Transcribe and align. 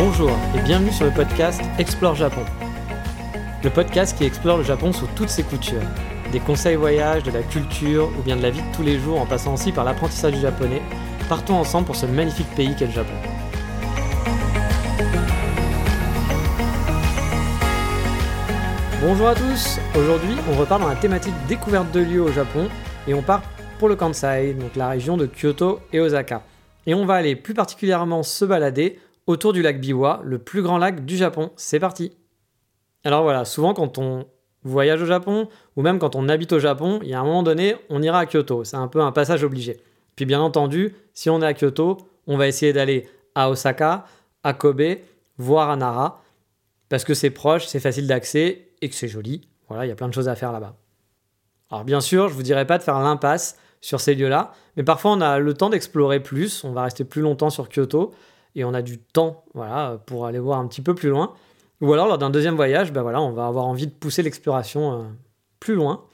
Bonjour 0.00 0.30
et 0.56 0.60
bienvenue 0.60 0.92
sur 0.92 1.06
le 1.06 1.10
podcast 1.10 1.60
Explore 1.76 2.14
Japon. 2.14 2.44
Le 3.64 3.68
podcast 3.68 4.16
qui 4.16 4.22
explore 4.22 4.58
le 4.58 4.62
Japon 4.62 4.92
sous 4.92 5.08
toutes 5.16 5.28
ses 5.28 5.42
coutures. 5.42 5.82
Des 6.30 6.38
conseils 6.38 6.76
voyage, 6.76 7.24
de 7.24 7.32
la 7.32 7.42
culture 7.42 8.08
ou 8.16 8.22
bien 8.22 8.36
de 8.36 8.42
la 8.42 8.50
vie 8.50 8.60
de 8.60 8.76
tous 8.76 8.84
les 8.84 9.00
jours 9.00 9.20
en 9.20 9.26
passant 9.26 9.54
aussi 9.54 9.72
par 9.72 9.84
l'apprentissage 9.84 10.34
du 10.34 10.40
japonais. 10.40 10.82
Partons 11.28 11.56
ensemble 11.56 11.86
pour 11.86 11.96
ce 11.96 12.06
magnifique 12.06 12.46
pays 12.54 12.76
qu'est 12.76 12.86
le 12.86 12.92
Japon. 12.92 13.12
Bonjour 19.00 19.26
à 19.26 19.34
tous, 19.34 19.80
aujourd'hui 19.96 20.36
on 20.48 20.60
repart 20.60 20.80
dans 20.80 20.88
la 20.88 20.94
thématique 20.94 21.34
découverte 21.48 21.90
de 21.90 21.98
lieux 21.98 22.22
au 22.22 22.30
Japon 22.30 22.68
et 23.08 23.14
on 23.14 23.22
part 23.22 23.42
pour 23.80 23.88
le 23.88 23.96
Kansai, 23.96 24.54
donc 24.54 24.76
la 24.76 24.90
région 24.90 25.16
de 25.16 25.26
Kyoto 25.26 25.80
et 25.92 25.98
Osaka. 25.98 26.42
Et 26.86 26.94
on 26.94 27.04
va 27.04 27.14
aller 27.14 27.34
plus 27.34 27.52
particulièrement 27.52 28.22
se 28.22 28.44
balader 28.44 29.00
autour 29.28 29.52
du 29.52 29.60
lac 29.60 29.78
Biwa, 29.78 30.22
le 30.24 30.38
plus 30.38 30.62
grand 30.62 30.78
lac 30.78 31.04
du 31.04 31.16
Japon. 31.16 31.50
C'est 31.54 31.78
parti 31.78 32.12
Alors 33.04 33.22
voilà, 33.22 33.44
souvent 33.44 33.74
quand 33.74 33.98
on 33.98 34.26
voyage 34.64 35.02
au 35.02 35.06
Japon, 35.06 35.48
ou 35.76 35.82
même 35.82 35.98
quand 35.98 36.16
on 36.16 36.28
habite 36.28 36.52
au 36.52 36.58
Japon, 36.58 36.98
il 37.02 37.10
y 37.10 37.14
a 37.14 37.20
un 37.20 37.24
moment 37.24 37.42
donné, 37.42 37.76
on 37.90 38.02
ira 38.02 38.20
à 38.20 38.26
Kyoto. 38.26 38.64
C'est 38.64 38.76
un 38.76 38.88
peu 38.88 39.02
un 39.02 39.12
passage 39.12 39.44
obligé. 39.44 39.76
Puis 40.16 40.24
bien 40.24 40.40
entendu, 40.40 40.96
si 41.12 41.28
on 41.28 41.42
est 41.42 41.46
à 41.46 41.52
Kyoto, 41.52 41.98
on 42.26 42.38
va 42.38 42.48
essayer 42.48 42.72
d'aller 42.72 43.06
à 43.34 43.50
Osaka, 43.50 44.06
à 44.42 44.54
Kobe, 44.54 44.96
voire 45.36 45.68
à 45.70 45.76
Nara, 45.76 46.22
parce 46.88 47.04
que 47.04 47.12
c'est 47.12 47.30
proche, 47.30 47.66
c'est 47.66 47.80
facile 47.80 48.06
d'accès 48.06 48.70
et 48.80 48.88
que 48.88 48.94
c'est 48.94 49.08
joli. 49.08 49.46
Voilà, 49.68 49.84
il 49.84 49.90
y 49.90 49.92
a 49.92 49.94
plein 49.94 50.08
de 50.08 50.14
choses 50.14 50.28
à 50.28 50.36
faire 50.36 50.52
là-bas. 50.52 50.74
Alors 51.70 51.84
bien 51.84 52.00
sûr, 52.00 52.30
je 52.30 52.34
vous 52.34 52.42
dirais 52.42 52.66
pas 52.66 52.78
de 52.78 52.82
faire 52.82 52.98
l'impasse 52.98 53.58
sur 53.82 54.00
ces 54.00 54.14
lieux-là, 54.14 54.52
mais 54.78 54.84
parfois 54.84 55.12
on 55.12 55.20
a 55.20 55.38
le 55.38 55.52
temps 55.52 55.68
d'explorer 55.68 56.20
plus, 56.20 56.64
on 56.64 56.72
va 56.72 56.84
rester 56.84 57.04
plus 57.04 57.20
longtemps 57.20 57.50
sur 57.50 57.68
Kyoto 57.68 58.14
et 58.54 58.64
on 58.64 58.74
a 58.74 58.82
du 58.82 58.98
temps, 58.98 59.44
voilà, 59.54 60.00
pour 60.06 60.26
aller 60.26 60.38
voir 60.38 60.58
un 60.58 60.66
petit 60.66 60.82
peu 60.82 60.94
plus 60.94 61.08
loin. 61.08 61.34
Ou 61.80 61.92
alors 61.92 62.08
lors 62.08 62.18
d'un 62.18 62.30
deuxième 62.30 62.56
voyage, 62.56 62.92
ben 62.92 63.02
voilà, 63.02 63.20
on 63.20 63.32
va 63.32 63.46
avoir 63.46 63.66
envie 63.66 63.86
de 63.86 63.92
pousser 63.92 64.22
l'exploration 64.22 64.92
euh, 64.92 65.04
plus 65.60 65.74
loin. 65.74 66.04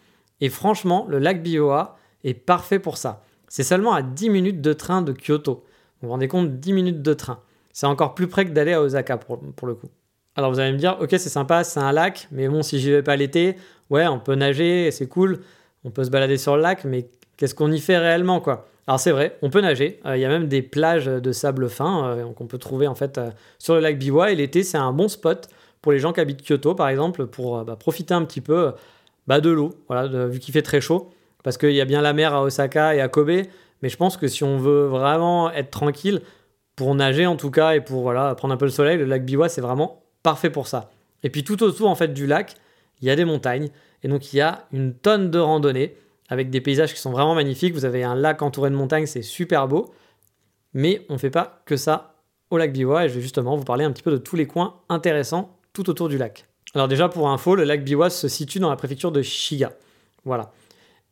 Et 0.41 0.49
franchement, 0.49 1.07
le 1.09 1.19
lac 1.19 1.43
Biwa 1.43 1.97
est 2.23 2.35
parfait 2.35 2.79
pour 2.79 2.97
ça. 2.97 3.23
C'est 3.49 3.63
seulement 3.63 3.95
à 3.95 4.03
10 4.03 4.31
minutes 4.31 4.61
de 4.61 4.73
train 4.73 5.01
de 5.01 5.13
Kyoto. 5.13 5.65
Vous 6.01 6.09
vous 6.09 6.11
rendez 6.11 6.29
compte, 6.29 6.61
10 6.61 6.73
minutes 6.73 7.03
de 7.03 7.15
train. 7.15 7.41
C'est 7.73 7.87
encore 7.87 8.15
plus 8.15 8.27
près 8.27 8.45
que 8.45 8.51
d'aller 8.51 8.73
à 8.73 8.83
Osaka 8.83 9.17
pour, 9.17 9.41
pour 9.41 9.67
le 9.67 9.75
coup. 9.75 9.89
Alors 10.37 10.51
vous 10.51 10.59
allez 10.59 10.73
me 10.73 10.79
dire, 10.79 10.97
ok, 11.01 11.11
c'est 11.11 11.29
sympa, 11.29 11.63
c'est 11.65 11.81
un 11.81 11.93
lac, 11.93 12.29
mais 12.33 12.49
bon, 12.49 12.63
si 12.63 12.81
j'y 12.81 12.91
vais 12.91 13.03
pas 13.03 13.17
l'été, 13.17 13.57
ouais, 13.91 14.07
on 14.09 14.19
peut 14.19 14.35
nager, 14.35 14.91
c'est 14.91 15.07
cool, 15.07 15.41
on 15.85 15.91
peut 15.91 16.03
se 16.03 16.11
balader 16.11 16.37
sur 16.37 16.57
le 16.57 16.63
lac, 16.63 16.85
mais 16.85 17.09
qu'est-ce 17.37 17.55
qu'on 17.55 17.73
y 17.73 17.81
fait 17.81 17.99
réellement, 17.99 18.41
quoi? 18.41 18.69
Alors 18.87 19.01
c'est 19.01 19.13
vrai, 19.13 19.39
on 19.43 19.51
peut 19.51 19.61
nager. 19.61 20.01
Euh, 20.05 20.17
il 20.17 20.21
y 20.21 20.25
a 20.25 20.29
même 20.29 20.47
des 20.47 20.61
plages 20.63 21.07
de 21.07 21.33
sable 21.33 21.71
fin 21.71 22.07
euh, 22.07 22.33
qu'on 22.33 22.47
peut 22.47 22.59
trouver 22.59 22.87
en 22.87 22.95
fait 22.95 23.17
euh, 23.17 23.31
sur 23.59 23.75
le 23.75 23.81
lac 23.81 23.99
Biwa. 23.99 24.31
Et 24.31 24.35
l'été, 24.35 24.63
c'est 24.63 24.77
un 24.77 24.93
bon 24.93 25.09
spot 25.09 25.49
pour 25.81 25.93
les 25.93 25.99
gens 25.99 26.13
qui 26.13 26.21
habitent 26.21 26.47
Kyoto, 26.47 26.75
par 26.75 26.89
exemple, 26.89 27.27
pour 27.27 27.65
bah, 27.65 27.77
profiter 27.77 28.15
un 28.15 28.25
petit 28.25 28.41
peu 28.41 28.73
bah, 29.27 29.41
de 29.41 29.51
l'eau, 29.51 29.75
voilà, 29.89 30.27
vu 30.27 30.39
qu'il 30.39 30.53
fait 30.53 30.63
très 30.63 30.81
chaud. 30.81 31.11
Parce 31.43 31.59
qu'il 31.59 31.73
y 31.73 31.81
a 31.81 31.85
bien 31.85 32.01
la 32.01 32.15
mer 32.15 32.35
à 32.35 32.43
Osaka 32.43 32.95
et 32.95 33.01
à 33.03 33.09
Kobe, 33.09 33.43
mais 33.83 33.89
je 33.91 33.97
pense 33.99 34.17
que 34.17 34.27
si 34.29 34.45
on 34.45 34.57
veut 34.57 34.87
vraiment 34.87 35.51
être 35.51 35.71
tranquille, 35.71 36.23
pour 36.77 36.95
nager 36.95 37.27
en 37.27 37.37
tout 37.37 37.51
cas 37.51 37.75
et 37.75 37.81
pour 37.81 38.03
voilà 38.03 38.35
prendre 38.35 38.55
un 38.55 38.57
peu 38.57 38.65
le 38.65 38.71
soleil, 38.71 38.99
le 38.99 39.05
lac 39.05 39.25
Biwa 39.25 39.49
c'est 39.49 39.61
vraiment 39.61 40.03
parfait 40.23 40.51
pour 40.51 40.67
ça. 40.67 40.91
Et 41.23 41.31
puis 41.31 41.45
tout 41.45 41.63
autour 41.63 41.89
en 41.89 41.95
fait 41.95 42.13
du 42.13 42.27
lac, 42.27 42.55
il 43.01 43.09
y 43.09 43.11
a 43.11 43.17
des 43.17 43.25
montagnes 43.25 43.69
et 44.03 44.09
donc 44.09 44.33
il 44.33 44.37
y 44.37 44.41
a 44.41 44.67
une 44.73 44.95
tonne 44.95 45.31
de 45.31 45.39
randonnées 45.39 45.97
avec 46.29 46.51
des 46.51 46.61
paysages 46.61 46.95
qui 46.95 47.01
sont 47.01 47.11
vraiment 47.13 47.35
magnifiques. 47.35 47.75
Vous 47.75 47.85
avez 47.85 48.05
un 48.05 48.15
lac 48.15 48.43
entouré 48.43 48.71
de 48.71 48.75
montagnes, 48.75 49.07
c'est 49.07 49.23
super 49.23 49.69
beau. 49.69 49.95
Mais 50.73 51.07
on 51.09 51.15
ne 51.15 51.19
fait 51.19 51.31
pas 51.31 51.63
que 51.67 51.77
ça 51.77 52.15
au 52.51 52.59
lac 52.59 52.73
Biwa 52.73 53.05
et 53.05 53.09
je 53.09 53.15
vais 53.15 53.21
justement 53.21 53.57
vous 53.57 53.65
parler 53.65 53.85
un 53.85 53.93
petit 53.93 54.03
peu 54.03 54.11
de 54.11 54.17
tous 54.17 54.37
les 54.37 54.47
coins 54.47 54.81
intéressants 54.89 55.57
tout 55.73 55.89
autour 55.91 56.09
du 56.09 56.19
lac. 56.19 56.47
Alors 56.75 56.89
déjà 56.89 57.09
pour 57.09 57.29
info, 57.29 57.55
le 57.55 57.65
lac 57.65 57.85
Biwa 57.85 58.11
se 58.11 58.29
situe 58.29 58.59
dans 58.59 58.71
la 58.71 58.77
préfecture 58.77 59.13
de 59.13 59.23
Shiga. 59.23 59.73
Voilà. 60.25 60.53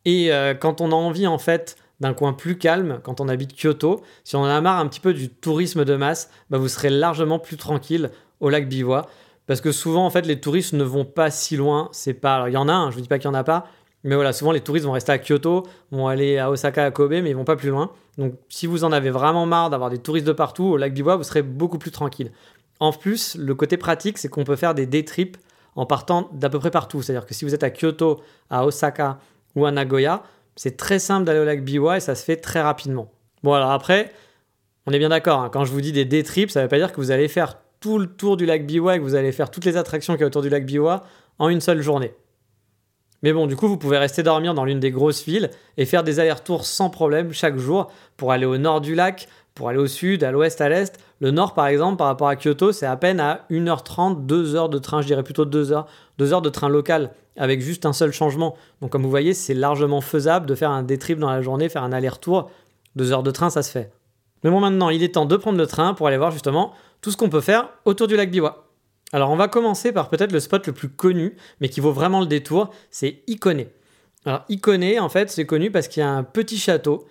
Et 0.05 0.33
euh, 0.33 0.55
quand 0.55 0.81
on 0.81 0.91
a 0.91 0.95
envie 0.95 1.27
en 1.27 1.39
fait 1.39 1.77
d'un 2.01 2.15
coin 2.15 2.33
plus 2.33 2.59
calme, 2.59 3.01
quand 3.05 3.21
on 3.21 3.29
habite 3.29 3.55
Kyoto, 3.55 4.03
si 4.25 4.35
on 4.35 4.41
en 4.41 4.47
a 4.47 4.61
marre 4.61 4.81
un 4.81 4.89
petit 4.89 4.99
peu 4.99 5.15
du 5.15 5.29
tourisme 5.29 5.85
de 5.85 5.95
masse, 5.95 6.31
bah, 6.51 6.59
vous 6.59 6.69
serez 6.69 6.91
largement 6.91 7.39
plus 7.39 7.57
tranquille 7.57 8.11
au 8.41 8.49
lac 8.49 8.69
Biwa. 8.69 9.07
Parce 9.47 9.61
que 9.61 9.73
souvent, 9.73 10.05
en 10.05 10.11
fait, 10.11 10.27
les 10.27 10.41
touristes 10.41 10.73
ne 10.73 10.85
vont 10.85 11.05
pas 11.05 11.31
si 11.31 11.57
loin. 11.57 11.89
C'est 11.93 12.15
pas. 12.15 12.37
Alors, 12.37 12.49
il 12.49 12.53
y 12.53 12.57
en 12.57 12.69
a, 12.69 12.91
je 12.91 12.95
vous 12.95 13.01
dis 13.01 13.09
pas 13.09 13.19
qu'il 13.19 13.27
y 13.27 13.31
en 13.31 13.35
a 13.35 13.45
pas, 13.45 13.67
mais 14.05 14.15
voilà, 14.15 14.33
souvent 14.33 14.53
les 14.53 14.61
touristes 14.61 14.87
vont 14.87 14.93
rester 14.93 15.13
à 15.13 15.19
Kyoto, 15.19 15.65
vont 15.91 16.09
aller 16.09 16.39
à 16.39 16.51
Osaka, 16.51 16.85
à 16.85 16.91
Kobe, 16.91 17.13
mais 17.13 17.31
ils 17.31 17.37
vont 17.37 17.45
pas 17.45 17.57
plus 17.57 17.71
loin. 17.71 17.93
Donc, 18.19 18.35
si 18.49 18.67
vous 18.67 18.85
en 18.85 18.93
avez 18.93 19.11
vraiment 19.11 19.47
marre 19.47 19.71
d'avoir 19.71 19.91
des 19.91 19.99
touristes 19.99 20.27
de 20.27 20.33
partout, 20.33 20.65
au 20.65 20.77
lac 20.77 20.93
Biwa, 20.93 21.17
vous 21.17 21.23
serez 21.23 21.43
beaucoup 21.43 21.79
plus 21.79 21.93
tranquille. 21.93 22.33
En 22.81 22.93
plus, 22.93 23.37
le 23.37 23.55
côté 23.55 23.77
pratique, 23.77 24.19
c'est 24.19 24.29
qu'on 24.29 24.45
peut 24.45 24.57
faire 24.57 24.75
des 24.75 24.87
day 24.87 25.05
trips 25.05 25.37
en 25.77 25.87
partant 25.87 26.29
d'à 26.33 26.51
peu 26.51 26.59
près 26.59 26.71
partout. 26.71 27.01
C'est-à-dire 27.01 27.27
que 27.27 27.35
si 27.35 27.45
vous 27.45 27.55
êtes 27.55 27.63
à 27.63 27.71
Kyoto, 27.71 28.21
à 28.51 28.67
Osaka 28.67 29.19
ou 29.55 29.67
à 29.67 29.71
Nagoya, 29.71 30.25
c'est 30.57 30.77
très 30.77 30.99
simple 30.99 31.25
d'aller 31.25 31.39
au 31.39 31.45
lac 31.45 31.65
Biwa 31.65 31.99
et 31.99 32.01
ça 32.01 32.15
se 32.15 32.25
fait 32.25 32.37
très 32.37 32.61
rapidement. 32.61 33.11
Bon, 33.43 33.55
alors 33.55 33.71
après, 33.71 34.13
on 34.87 34.93
est 34.93 34.99
bien 34.99 35.09
d'accord, 35.11 35.41
hein, 35.41 35.51
quand 35.51 35.65
je 35.65 35.73
vous 35.73 35.81
dis 35.81 35.93
des 35.93 36.05
day 36.05 36.23
trips, 36.23 36.51
ça 36.51 36.61
ne 36.61 36.65
veut 36.65 36.69
pas 36.69 36.79
dire 36.79 36.93
que 36.93 37.01
vous 37.01 37.13
allez 37.13 37.29
faire 37.29 37.59
tout 37.81 37.99
le 37.99 38.07
tour 38.07 38.37
du 38.37 38.47
lac 38.47 38.67
Biwa 38.67 38.97
et 38.97 38.99
que 38.99 39.05
vous 39.05 39.15
allez 39.15 39.33
faire 39.33 39.51
toutes 39.51 39.65
les 39.65 39.77
attractions 39.77 40.15
qu'il 40.15 40.23
y 40.23 40.25
a 40.25 40.27
autour 40.27 40.43
du 40.43 40.49
lac 40.49 40.67
Biwa 40.67 41.05
en 41.39 41.49
une 41.49 41.61
seule 41.61 41.83
journée. 41.83 42.13
Mais 43.23 43.33
bon, 43.33 43.47
du 43.47 43.55
coup, 43.55 43.69
vous 43.69 43.77
pouvez 43.77 43.99
rester 43.99 44.23
dormir 44.23 44.55
dans 44.55 44.65
l'une 44.65 44.81
des 44.81 44.91
grosses 44.91 45.25
villes 45.25 45.51
et 45.77 45.85
faire 45.85 46.03
des 46.03 46.19
allers-retours 46.19 46.67
sans 46.67 46.91
problème 46.91 47.33
chaque 47.33 47.57
jour 47.57 47.91
pour 48.17 48.33
aller 48.33 48.47
au 48.47 48.59
nord 48.59 48.81
du 48.81 48.95
lac, 48.95 49.29
pour 49.55 49.69
aller 49.69 49.79
au 49.79 49.87
sud, 49.87 50.25
à 50.25 50.33
l'ouest, 50.33 50.61
à 50.61 50.69
l'est. 50.69 50.99
Le 51.21 51.31
nord, 51.31 51.55
par 51.55 51.67
exemple, 51.67 51.99
par 51.99 52.09
rapport 52.09 52.29
à 52.29 52.37
Kyoto, 52.37 52.73
c'est 52.73 52.87
à 52.87 52.97
peine 52.97 53.21
à 53.21 53.47
1h30, 53.51 54.27
2 54.27 54.57
heures 54.57 54.69
de 54.69 54.79
train, 54.79 55.03
je 55.03 55.07
dirais 55.07 55.23
plutôt 55.23 55.45
2 55.45 55.73
heures, 55.73 55.87
2 56.19 56.33
heures 56.33 56.43
de 56.43 56.49
train 56.49 56.69
local 56.69 57.13
avec 57.37 57.61
juste 57.61 57.87
un 57.87 57.93
seul 57.93 58.13
changement. 58.13 58.57
Donc, 58.81 58.91
comme 58.91 59.03
vous 59.03 59.11
voyez, 59.11 59.35
c'est 59.35 59.55
largement 59.55 60.01
faisable 60.01 60.47
de 60.47 60.55
faire 60.55 60.71
un 60.71 60.83
détrip 60.83 61.19
dans 61.19 61.31
la 61.31 61.43
journée, 61.43 61.69
faire 61.69 61.85
un 61.85 61.93
aller-retour. 61.93 62.51
2 62.97 63.13
heures 63.13 63.23
de 63.23 63.31
train, 63.31 63.51
ça 63.51 63.63
se 63.63 63.71
fait. 63.71 63.93
Mais 64.43 64.51
bon, 64.51 64.61
maintenant, 64.61 64.91
il 64.91 65.03
est 65.03 65.15
temps 65.15 65.27
de 65.27 65.37
prendre 65.37 65.59
le 65.59 65.67
train 65.67 65.95
pour 65.95 66.09
aller 66.09 66.17
voir 66.17 66.33
justement 66.33 66.73
tout 67.01 67.11
ce 67.11 67.17
qu'on 67.17 67.29
peut 67.29 67.41
faire 67.41 67.69
autour 67.85 68.09
du 68.09 68.17
lac 68.17 68.31
Biwa. 68.31 68.72
Alors 69.13 69.31
on 69.31 69.37
va 69.37 69.49
commencer 69.49 69.93
par 69.93 70.09
peut-être 70.09 70.33
le 70.33 70.41
spot 70.41 70.67
le 70.67 70.73
plus 70.73 70.89
connu, 70.89 71.37
mais 71.61 71.69
qui 71.69 71.81
vaut 71.81 71.93
vraiment 71.93 72.21
le 72.21 72.27
détour, 72.27 72.71
c'est 72.91 73.23
Ikone. 73.29 73.67
Alors 74.25 74.45
Ikone, 74.49 74.99
en 74.99 75.09
fait, 75.09 75.31
c'est 75.31 75.47
connu 75.47 75.71
parce 75.71 75.89
qu'il 75.89 76.01
y 76.01 76.05
a 76.05 76.11
un 76.11 76.23
petit 76.23 76.59
château 76.59 77.07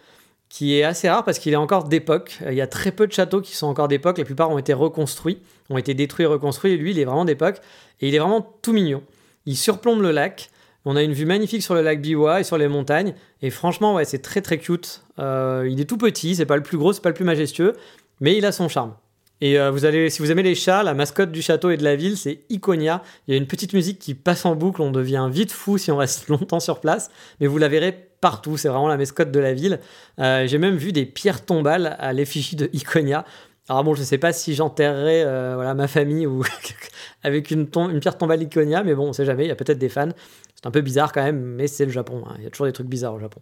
qui 0.50 0.78
est 0.78 0.84
assez 0.84 1.09
rare 1.09 1.23
parce 1.23 1.39
qu'il 1.39 1.53
est 1.53 1.57
encore 1.57 1.85
d'époque. 1.85 2.39
Il 2.47 2.56
y 2.56 2.62
a 2.62 2.67
très 2.67 2.91
peu 2.91 3.07
de 3.07 3.13
châteaux 3.13 3.39
qui 3.39 3.56
sont 3.56 3.67
encore 3.67 3.88
d'époque, 3.88 4.17
la 4.17 4.25
plupart 4.25 4.50
ont 4.50 4.57
été 4.57 4.73
reconstruits, 4.73 5.39
ont 5.69 5.78
été 5.78 5.94
détruits 5.94 6.23
et 6.23 6.28
reconstruits, 6.28 6.73
et 6.73 6.78
lui, 6.78 6.91
il 6.91 7.00
est 7.00 7.06
vraiment 7.06 7.23
d'époque, 7.23 7.62
et 8.01 8.09
il 8.09 8.16
est 8.16 8.19
vraiment 8.19 8.41
tout 8.62 8.73
mignon. 8.73 9.01
Il 9.45 9.56
surplombe 9.56 10.01
le 10.01 10.12
lac, 10.12 10.50
on 10.83 10.95
a 10.95 11.03
une 11.03 11.13
vue 11.13 11.25
magnifique 11.25 11.63
sur 11.63 11.73
le 11.73 11.81
lac 11.81 12.01
Biwa 12.01 12.41
et 12.41 12.44
sur 12.44 12.57
les 12.57 12.68
montagnes, 12.68 13.13
et 13.41 13.50
franchement, 13.50 13.95
ouais, 13.95 14.06
c'est 14.06 14.22
très 14.22 14.41
très 14.41 14.57
cute. 14.57 15.03
Euh, 15.19 15.68
il 15.69 15.79
est 15.79 15.86
tout 15.86 15.97
petit, 15.97 16.36
c'est 16.36 16.45
pas 16.45 16.57
le 16.57 16.63
plus 16.63 16.77
gros, 16.77 16.92
c'est 16.92 17.01
pas 17.01 17.09
le 17.09 17.15
plus 17.15 17.25
majestueux, 17.25 17.74
mais 18.19 18.36
il 18.36 18.45
a 18.45 18.51
son 18.51 18.68
charme. 18.68 18.94
Et 19.42 19.60
euh, 19.60 19.72
vous 19.72 19.86
allez, 19.86 20.12
si 20.12 20.22
vous 20.22 20.32
aimez 20.32 20.44
les 20.44 20.54
chats, 20.54 20.84
la 20.84 20.94
mascotte 20.94 21.32
du 21.32 21.42
château 21.42 21.72
et 21.72 21.78
de 21.78 21.84
la 21.84 21.96
ville, 21.96 22.16
c'est 22.16 22.42
Iconia. 22.50 23.02
Il 23.28 23.32
y 23.32 23.34
a 23.34 23.38
une 23.38 23.48
petite 23.48 23.74
musique 23.74 23.98
qui 23.98 24.14
passe 24.14 24.46
en 24.46 24.56
boucle, 24.56 24.82
on 24.84 24.92
devient 24.92 25.28
vite 25.32 25.52
fou 25.52 25.80
si 25.80 25.92
on 25.92 25.98
reste 25.98 26.28
longtemps 26.30 26.60
sur 26.60 26.80
place, 26.80 27.10
mais 27.40 27.48
vous 27.48 27.58
la 27.58 27.68
verrez 27.68 28.10
partout, 28.22 28.56
c'est 28.56 28.70
vraiment 28.70 28.88
la 28.88 28.98
mascotte 28.98 29.32
de 29.32 29.40
la 29.40 29.54
ville. 29.54 29.80
Euh, 30.20 30.46
j'ai 30.46 30.60
même 30.60 30.76
vu 30.76 30.92
des 30.92 31.08
pierres 31.08 31.44
tombales 31.44 31.98
à 32.00 32.14
l'effigie 32.14 32.56
de 32.56 32.70
Iconia. 32.72 33.26
Alors 33.68 33.84
bon, 33.84 33.96
je 33.96 34.02
ne 34.02 34.06
sais 34.06 34.20
pas 34.20 34.32
si 34.32 34.54
j'enterrerai 34.54 35.24
euh, 35.24 35.54
voilà, 35.56 35.74
ma 35.74 35.88
famille 35.88 36.28
ou 36.28 36.44
avec 37.24 37.50
une, 37.50 37.68
pierre 37.68 38.18
tombale 38.18 38.44
Iconia, 38.44 38.84
mais 38.84 38.94
bon, 38.94 39.06
on 39.06 39.08
ne 39.08 39.14
sait 39.14 39.26
jamais, 39.26 39.46
il 39.46 39.48
y 39.48 39.52
a 39.52 39.56
peut-être 39.56 39.80
des 39.80 39.90
fans. 39.90 40.10
C'est 40.56 40.68
un 40.68 40.72
peu 40.72 40.82
bizarre 40.82 41.12
quand 41.12 41.24
même, 41.24 41.42
mais 41.42 41.66
c'est 41.66 41.86
le 41.86 41.92
Japon, 41.92 42.24
hein. 42.28 42.36
il 42.38 42.44
y 42.44 42.48
a 42.48 42.52
toujours 42.52 42.68
des 42.68 42.74
trucs 42.74 42.88
bizarres 42.88 43.16
au 43.16 43.20
Japon. 43.20 43.42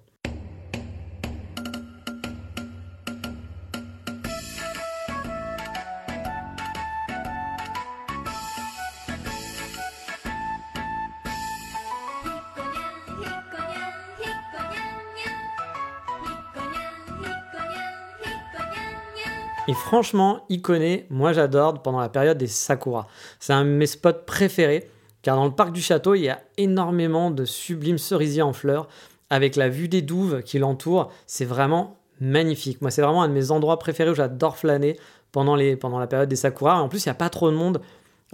Franchement, 19.90 20.46
Ikone, 20.52 21.00
moi 21.10 21.34
j'adore 21.34 21.82
pendant 21.82 22.00
la 22.00 22.10
période 22.10 22.38
des 22.38 22.46
sakura. 22.46 23.08
C'est 23.40 23.54
un 23.54 23.66
de 23.66 23.72
mes 23.72 23.88
spots 23.88 24.24
préférés, 24.28 24.88
car 25.24 25.36
dans 25.36 25.46
le 25.46 25.52
parc 25.52 25.72
du 25.72 25.82
château, 25.82 26.14
il 26.14 26.22
y 26.22 26.30
a 26.30 26.44
énormément 26.58 27.32
de 27.32 27.44
sublimes 27.44 27.98
cerisiers 27.98 28.44
en 28.44 28.54
fleurs, 28.54 28.88
avec 29.32 29.56
la 29.56 29.68
vue 29.68 29.88
des 29.88 30.04
douves 30.04 30.44
qui 30.44 30.60
l'entourent. 30.60 31.12
C'est 31.26 31.44
vraiment 31.44 31.98
magnifique. 32.22 32.84
Moi, 32.84 32.92
c'est 32.92 33.02
vraiment 33.02 33.24
un 33.24 33.30
de 33.30 33.34
mes 33.34 33.50
endroits 33.50 33.80
préférés 33.80 34.12
où 34.12 34.14
j'adore 34.14 34.58
flâner 34.58 34.96
pendant, 35.32 35.56
la 35.56 36.08
période 36.08 36.30
des 36.30 36.36
sakura. 36.36 36.80
En 36.80 36.88
plus, 36.88 37.06
il 37.06 37.08
n'y 37.08 37.14
a 37.14 37.16
pas 37.16 37.32
trop 37.32 37.50
de 37.50 37.56
monde. 37.56 37.82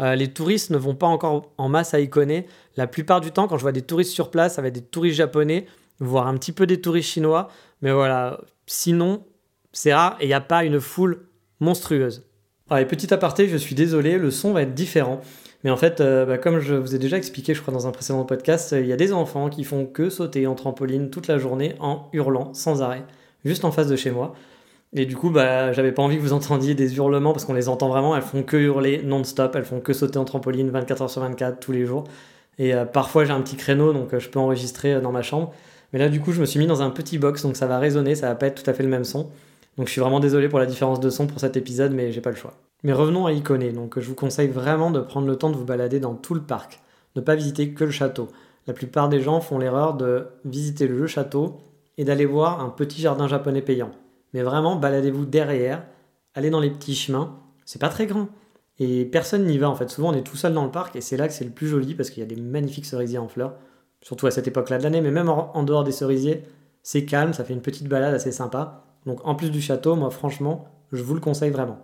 Euh, 0.01 0.15
les 0.15 0.33
touristes 0.33 0.71
ne 0.71 0.77
vont 0.77 0.95
pas 0.95 1.07
encore 1.07 1.53
en 1.57 1.69
masse 1.69 1.93
à 1.93 2.01
Ikone. 2.01 2.43
La 2.75 2.85
plupart 2.85 3.21
du 3.21 3.31
temps, 3.31 3.47
quand 3.47 3.55
je 3.55 3.61
vois 3.61 3.71
des 3.71 3.81
touristes 3.81 4.11
sur 4.11 4.29
place, 4.29 4.55
ça 4.55 4.61
va 4.61 4.67
être 4.67 4.73
des 4.73 4.81
touristes 4.81 5.15
japonais, 5.15 5.67
voire 6.01 6.27
un 6.27 6.33
petit 6.33 6.51
peu 6.51 6.67
des 6.67 6.81
touristes 6.81 7.11
chinois. 7.11 7.47
Mais 7.81 7.93
voilà, 7.93 8.41
sinon, 8.65 9.23
c'est 9.71 9.93
rare 9.93 10.17
et 10.19 10.25
il 10.25 10.27
n'y 10.27 10.33
a 10.33 10.41
pas 10.41 10.65
une 10.65 10.81
foule 10.81 11.24
monstrueuse. 11.59 12.25
Allez, 12.69 12.85
petit 12.85 13.13
aparté, 13.13 13.47
je 13.47 13.57
suis 13.57 13.75
désolé, 13.75 14.17
le 14.17 14.31
son 14.31 14.51
va 14.51 14.63
être 14.63 14.73
différent. 14.73 15.21
Mais 15.63 15.71
en 15.71 15.77
fait, 15.77 16.01
euh, 16.01 16.25
bah, 16.25 16.37
comme 16.37 16.59
je 16.59 16.75
vous 16.75 16.95
ai 16.95 16.99
déjà 16.99 17.17
expliqué, 17.17 17.53
je 17.53 17.61
crois, 17.61 17.73
dans 17.73 17.87
un 17.87 17.91
précédent 17.91 18.23
podcast, 18.23 18.75
il 18.77 18.85
y 18.85 18.93
a 18.93 18.95
des 18.95 19.13
enfants 19.13 19.49
qui 19.49 19.63
font 19.63 19.85
que 19.85 20.09
sauter 20.09 20.47
en 20.47 20.55
trampoline 20.55 21.09
toute 21.09 21.27
la 21.27 21.37
journée 21.37 21.75
en 21.79 22.07
hurlant 22.13 22.53
sans 22.53 22.81
arrêt, 22.81 23.03
juste 23.43 23.65
en 23.65 23.71
face 23.71 23.87
de 23.87 23.95
chez 23.95 24.11
moi. 24.11 24.33
Et 24.93 25.05
du 25.05 25.15
coup, 25.15 25.29
bah, 25.29 25.73
j'avais 25.73 25.91
pas 25.91 26.01
envie 26.01 26.17
que 26.17 26.21
vous 26.21 26.33
entendiez 26.33 26.73
des 26.73 26.95
hurlements 26.95 27.33
parce 27.33 27.45
qu'on 27.45 27.53
les 27.53 27.67
entend 27.67 27.89
vraiment. 27.89 28.15
Elles 28.15 28.21
font 28.21 28.43
que 28.43 28.57
hurler 28.57 29.01
non-stop, 29.03 29.55
elles 29.55 29.65
font 29.65 29.81
que 29.81 29.91
sauter 29.91 30.17
en 30.17 30.25
trampoline 30.25 30.69
24 30.69 31.03
h 31.03 31.07
sur 31.09 31.21
24 31.21 31.59
tous 31.59 31.71
les 31.71 31.85
jours. 31.85 32.05
Et 32.57 32.73
euh, 32.73 32.85
parfois, 32.85 33.25
j'ai 33.25 33.33
un 33.33 33.41
petit 33.41 33.57
créneau 33.57 33.91
donc 33.91 34.13
euh, 34.13 34.19
je 34.19 34.29
peux 34.29 34.39
enregistrer 34.39 35.01
dans 35.01 35.11
ma 35.11 35.21
chambre. 35.21 35.51
Mais 35.93 35.99
là, 35.99 36.09
du 36.09 36.21
coup, 36.21 36.31
je 36.31 36.39
me 36.39 36.45
suis 36.45 36.59
mis 36.59 36.67
dans 36.67 36.81
un 36.81 36.89
petit 36.89 37.17
box 37.17 37.43
donc 37.43 37.55
ça 37.57 37.67
va 37.67 37.79
résonner, 37.79 38.15
ça 38.15 38.27
va 38.27 38.35
pas 38.35 38.47
être 38.47 38.63
tout 38.63 38.69
à 38.69 38.73
fait 38.73 38.83
le 38.83 38.89
même 38.89 39.03
son. 39.03 39.29
Donc 39.77 39.87
je 39.87 39.91
suis 39.91 40.01
vraiment 40.01 40.19
désolé 40.19 40.47
pour 40.47 40.59
la 40.59 40.65
différence 40.65 40.99
de 40.99 41.09
son 41.09 41.27
pour 41.27 41.39
cet 41.39 41.57
épisode, 41.57 41.93
mais 41.93 42.11
j'ai 42.11 42.21
pas 42.21 42.29
le 42.29 42.35
choix. 42.35 42.53
Mais 42.83 42.93
revenons 42.93 43.25
à 43.25 43.33
Icone, 43.33 43.71
donc 43.73 43.99
je 43.99 44.07
vous 44.07 44.15
conseille 44.15 44.47
vraiment 44.47 44.91
de 44.91 44.99
prendre 44.99 45.27
le 45.27 45.35
temps 45.35 45.49
de 45.49 45.55
vous 45.55 45.65
balader 45.65 45.99
dans 45.99 46.13
tout 46.13 46.33
le 46.33 46.41
parc, 46.41 46.81
ne 47.15 47.21
pas 47.21 47.35
visiter 47.35 47.73
que 47.73 47.83
le 47.83 47.91
château. 47.91 48.29
La 48.67 48.73
plupart 48.73 49.09
des 49.09 49.21
gens 49.21 49.41
font 49.41 49.59
l'erreur 49.59 49.95
de 49.95 50.27
visiter 50.45 50.87
le 50.87 51.07
château 51.07 51.57
et 51.97 52.03
d'aller 52.03 52.25
voir 52.25 52.61
un 52.61 52.69
petit 52.69 53.01
jardin 53.01 53.27
japonais 53.27 53.61
payant. 53.61 53.91
Mais 54.33 54.43
vraiment, 54.43 54.75
baladez-vous 54.75 55.25
derrière, 55.25 55.83
allez 56.33 56.49
dans 56.49 56.59
les 56.59 56.69
petits 56.69 56.95
chemins, 56.95 57.39
c'est 57.65 57.79
pas 57.79 57.89
très 57.89 58.05
grand. 58.05 58.27
Et 58.79 59.05
personne 59.05 59.45
n'y 59.45 59.57
va 59.57 59.69
en 59.69 59.75
fait, 59.75 59.89
souvent 59.89 60.09
on 60.09 60.13
est 60.13 60.23
tout 60.23 60.35
seul 60.35 60.53
dans 60.53 60.65
le 60.65 60.71
parc 60.71 60.95
et 60.95 61.01
c'est 61.01 61.15
là 61.15 61.27
que 61.27 61.33
c'est 61.33 61.45
le 61.45 61.51
plus 61.51 61.67
joli 61.67 61.95
parce 61.95 62.09
qu'il 62.09 62.21
y 62.21 62.25
a 62.25 62.29
des 62.29 62.41
magnifiques 62.41 62.85
cerisiers 62.85 63.17
en 63.17 63.27
fleurs, 63.27 63.53
surtout 64.01 64.27
à 64.27 64.31
cette 64.31 64.47
époque-là 64.47 64.77
de 64.77 64.83
l'année, 64.83 65.01
mais 65.01 65.11
même 65.11 65.29
en 65.29 65.63
dehors 65.63 65.83
des 65.83 65.93
cerisiers, 65.93 66.43
c'est 66.83 67.05
calme, 67.05 67.33
ça 67.33 67.43
fait 67.43 67.53
une 67.53 67.61
petite 67.61 67.87
balade 67.87 68.13
assez 68.13 68.31
sympa. 68.31 68.84
Donc 69.05 69.19
en 69.25 69.35
plus 69.35 69.49
du 69.49 69.61
château, 69.61 69.95
moi 69.95 70.09
franchement, 70.09 70.65
je 70.91 71.03
vous 71.03 71.13
le 71.13 71.19
conseille 71.19 71.51
vraiment. 71.51 71.79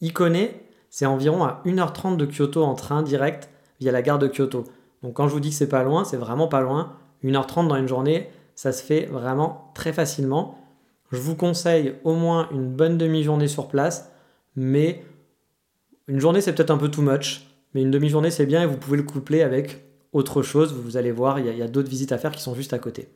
Ikone, 0.00 0.48
c'est 0.90 1.06
environ 1.06 1.44
à 1.44 1.62
1h30 1.64 2.16
de 2.16 2.26
Kyoto 2.26 2.62
en 2.62 2.74
train 2.74 3.02
direct 3.02 3.48
via 3.80 3.92
la 3.92 4.02
gare 4.02 4.18
de 4.18 4.28
Kyoto. 4.28 4.64
Donc 5.02 5.14
quand 5.14 5.28
je 5.28 5.32
vous 5.32 5.40
dis 5.40 5.50
que 5.50 5.54
c'est 5.54 5.68
pas 5.68 5.82
loin, 5.82 6.04
c'est 6.04 6.16
vraiment 6.16 6.48
pas 6.48 6.60
loin. 6.60 6.92
1h30 7.24 7.68
dans 7.68 7.76
une 7.76 7.88
journée, 7.88 8.30
ça 8.54 8.72
se 8.72 8.82
fait 8.82 9.06
vraiment 9.06 9.70
très 9.74 9.92
facilement. 9.92 10.58
Je 11.10 11.18
vous 11.18 11.36
conseille 11.36 11.94
au 12.04 12.14
moins 12.14 12.48
une 12.52 12.68
bonne 12.68 12.98
demi-journée 12.98 13.48
sur 13.48 13.68
place, 13.68 14.10
mais 14.56 15.04
une 16.06 16.20
journée 16.20 16.40
c'est 16.40 16.52
peut-être 16.52 16.70
un 16.70 16.78
peu 16.78 16.90
too 16.90 17.02
much, 17.02 17.46
mais 17.74 17.82
une 17.82 17.90
demi-journée 17.90 18.30
c'est 18.30 18.46
bien 18.46 18.62
et 18.62 18.66
vous 18.66 18.76
pouvez 18.76 18.96
le 18.96 19.02
coupler 19.04 19.42
avec 19.42 19.84
autre 20.12 20.42
chose. 20.42 20.74
Vous 20.74 20.96
allez 20.96 21.12
voir, 21.12 21.38
il 21.38 21.46
y 21.46 21.62
a, 21.62 21.68
d'autres 21.68 21.88
visites 21.88 22.12
à 22.12 22.18
faire 22.18 22.32
qui 22.32 22.42
sont 22.42 22.54
juste 22.54 22.72
à 22.72 22.78
côté. 22.78 23.08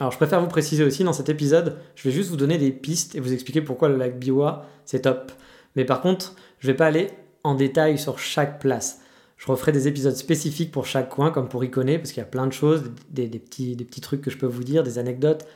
Alors 0.00 0.12
je 0.12 0.16
préfère 0.16 0.40
vous 0.40 0.48
préciser 0.48 0.82
aussi 0.82 1.04
dans 1.04 1.12
cet 1.12 1.28
épisode, 1.28 1.76
je 1.94 2.08
vais 2.08 2.10
juste 2.10 2.30
vous 2.30 2.36
donner 2.36 2.56
des 2.56 2.70
pistes 2.70 3.14
et 3.14 3.20
vous 3.20 3.34
expliquer 3.34 3.60
pourquoi 3.60 3.90
le 3.90 3.96
lac 3.96 4.18
Biwa 4.18 4.66
c'est 4.86 5.02
top. 5.02 5.30
Mais 5.76 5.84
par 5.84 6.00
contre, 6.00 6.34
je 6.58 6.66
vais 6.68 6.74
pas 6.74 6.86
aller 6.86 7.08
en 7.44 7.54
détail 7.54 7.98
sur 7.98 8.18
chaque 8.18 8.60
place. 8.60 9.02
Je 9.36 9.46
referai 9.46 9.72
des 9.72 9.88
épisodes 9.88 10.16
spécifiques 10.16 10.72
pour 10.72 10.86
chaque 10.86 11.10
coin, 11.10 11.30
comme 11.30 11.48
pour 11.48 11.62
Iconé, 11.64 11.98
parce 11.98 12.12
qu'il 12.12 12.20
y 12.20 12.24
a 12.24 12.28
plein 12.28 12.46
de 12.46 12.52
choses, 12.52 12.84
des, 13.10 13.28
petits, 13.28 13.76
trucs 14.00 14.20
que 14.20 14.30
je 14.30 14.36
peux 14.36 14.46
vous 14.46 14.64
dire, 14.64 14.82
des 14.82 14.98
anecdotes, 14.98 15.46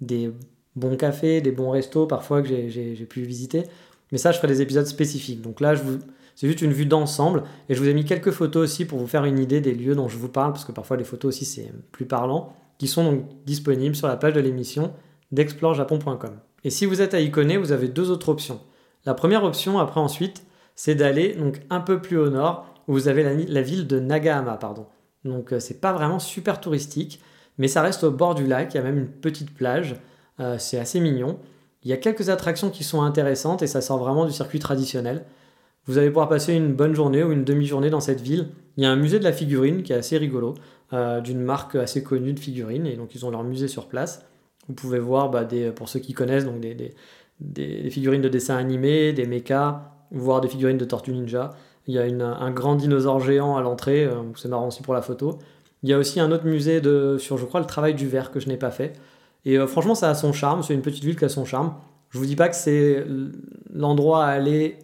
des 0.00 0.30
bons 0.76 0.96
cafés, 0.96 1.40
des 1.40 1.50
bons 1.50 1.70
restos 1.70 2.06
parfois 2.06 2.40
que 2.42 2.48
j'ai 2.48 3.06
pu 3.08 3.22
visiter. 3.22 3.64
Mais 4.12 4.18
ça, 4.18 4.32
je 4.32 4.36
ferai 4.36 4.48
des 4.48 4.62
épisodes 4.62 4.86
spécifiques. 4.86 5.42
Donc 5.42 5.60
là, 5.60 5.74
vous, 5.74 5.98
c'est 6.36 6.46
juste 6.46 6.62
une 6.62 6.72
vue 6.72 6.86
d'ensemble. 6.86 7.42
Et 7.68 7.74
je 7.74 7.80
vous 7.80 7.88
ai 7.88 7.94
mis 7.94 8.04
quelques 8.04 8.30
photos 8.30 8.64
aussi 8.64 8.84
pour 8.84 8.98
vous 8.98 9.06
faire 9.06 9.24
une 9.24 9.38
idée 9.38 9.60
des 9.60 9.74
lieux 9.74 9.94
dont 9.94 10.08
je 10.08 10.16
vous 10.16 10.28
parle, 10.28 10.52
parce 10.52 10.64
que 10.64 10.72
parfois 10.72 10.96
les 10.96 11.04
photos 11.04 11.34
aussi 11.34 11.44
c'est 11.44 11.70
plus 11.92 12.06
parlant 12.06 12.54
qui 12.84 12.88
sont 12.88 13.04
donc 13.04 13.24
disponibles 13.46 13.96
sur 13.96 14.08
la 14.08 14.18
page 14.18 14.34
de 14.34 14.40
l'émission 14.40 14.92
d'explorejapon.com. 15.32 16.38
Et 16.64 16.68
si 16.68 16.84
vous 16.84 17.00
êtes 17.00 17.14
à 17.14 17.20
Icone, 17.20 17.56
vous 17.56 17.72
avez 17.72 17.88
deux 17.88 18.10
autres 18.10 18.28
options. 18.28 18.60
La 19.06 19.14
première 19.14 19.42
option, 19.42 19.78
après 19.78 20.00
ensuite, 20.00 20.44
c'est 20.74 20.94
d'aller 20.94 21.32
donc 21.32 21.62
un 21.70 21.80
peu 21.80 22.02
plus 22.02 22.18
au 22.18 22.28
nord, 22.28 22.66
où 22.86 22.92
vous 22.92 23.08
avez 23.08 23.22
la, 23.22 23.62
ville 23.62 23.86
de 23.86 24.00
Nagahama, 24.00 24.58
pardon. 24.58 24.84
Donc 25.24 25.54
euh, 25.54 25.60
c'est 25.60 25.80
pas 25.80 25.94
vraiment 25.94 26.18
super 26.18 26.60
touristique, 26.60 27.22
mais 27.56 27.68
ça 27.68 27.80
reste 27.80 28.04
au 28.04 28.10
bord 28.10 28.34
du 28.34 28.46
lac, 28.46 28.74
il 28.74 28.76
y 28.76 28.80
a 28.80 28.82
même 28.82 28.98
une 28.98 29.08
petite 29.08 29.54
plage, 29.54 29.96
euh, 30.38 30.58
c'est 30.58 30.78
assez 30.78 31.00
mignon. 31.00 31.38
Il 31.84 31.90
y 31.90 31.94
a 31.94 31.96
quelques 31.96 32.28
attractions 32.28 32.68
qui 32.68 32.84
sont 32.84 33.00
intéressantes 33.00 33.62
et 33.62 33.66
ça 33.66 33.80
sort 33.80 33.96
vraiment 33.96 34.26
du 34.26 34.32
circuit 34.32 34.58
traditionnel. 34.58 35.24
Vous 35.86 35.96
allez 35.96 36.08
pouvoir 36.08 36.28
passer 36.28 36.52
une 36.52 36.74
bonne 36.74 36.94
journée 36.94 37.22
ou 37.22 37.32
une 37.32 37.44
demi-journée 37.44 37.88
dans 37.88 38.00
cette 38.00 38.20
ville. 38.20 38.48
Il 38.76 38.84
y 38.84 38.86
a 38.86 38.90
un 38.90 38.96
musée 38.96 39.18
de 39.18 39.24
la 39.24 39.32
figurine 39.32 39.82
qui 39.82 39.94
est 39.94 39.96
assez 39.96 40.18
rigolo. 40.18 40.54
Euh, 40.94 41.20
d'une 41.20 41.40
marque 41.40 41.74
assez 41.74 42.04
connue 42.04 42.34
de 42.34 42.38
figurines, 42.38 42.86
et 42.86 42.94
donc 42.94 43.16
ils 43.16 43.26
ont 43.26 43.30
leur 43.30 43.42
musée 43.42 43.66
sur 43.66 43.88
place. 43.88 44.24
Vous 44.68 44.74
pouvez 44.74 45.00
voir, 45.00 45.28
bah, 45.28 45.44
pour 45.74 45.88
ceux 45.88 45.98
qui 45.98 46.12
connaissent, 46.12 46.44
donc 46.44 46.60
des, 46.60 47.90
figurines 47.90 48.22
de 48.22 48.28
dessins 48.28 48.56
animés, 48.56 49.12
des 49.12 49.26
mechas, 49.26 49.90
voire 50.12 50.40
des 50.40 50.46
figurines 50.46 50.78
de 50.78 50.84
Tortue 50.84 51.10
Ninja. 51.10 51.50
Il 51.88 51.94
y 51.94 51.98
a 51.98 52.04
un 52.04 52.50
grand 52.52 52.76
dinosaure 52.76 53.18
géant 53.18 53.56
à 53.56 53.60
l'entrée, 53.60 54.04
euh, 54.04 54.22
c'est 54.36 54.46
marrant 54.46 54.68
aussi 54.68 54.82
pour 54.82 54.94
la 54.94 55.02
photo. 55.02 55.40
Il 55.82 55.88
y 55.88 55.92
a 55.92 55.98
aussi 55.98 56.20
un 56.20 56.30
autre 56.30 56.44
musée 56.44 56.80
sur, 57.18 57.38
je 57.38 57.44
crois, 57.44 57.58
le 57.58 57.66
travail 57.66 57.94
du 57.94 58.06
verre 58.06 58.30
que 58.30 58.38
je 58.38 58.48
n'ai 58.48 58.56
pas 58.56 58.70
fait. 58.70 58.92
Et 59.44 59.58
euh, 59.58 59.66
franchement, 59.66 59.96
ça 59.96 60.10
a 60.10 60.14
son 60.14 60.32
charme, 60.32 60.62
c'est 60.62 60.74
une 60.74 60.82
petite 60.82 61.02
ville 61.02 61.16
qui 61.16 61.24
a 61.24 61.28
son 61.28 61.44
charme. 61.44 61.74
Je 62.10 62.18
vous 62.18 62.26
dis 62.26 62.36
pas 62.36 62.48
que 62.48 62.56
c'est 62.56 63.04
l'endroit 63.72 64.26
à 64.26 64.28
aller. 64.28 64.78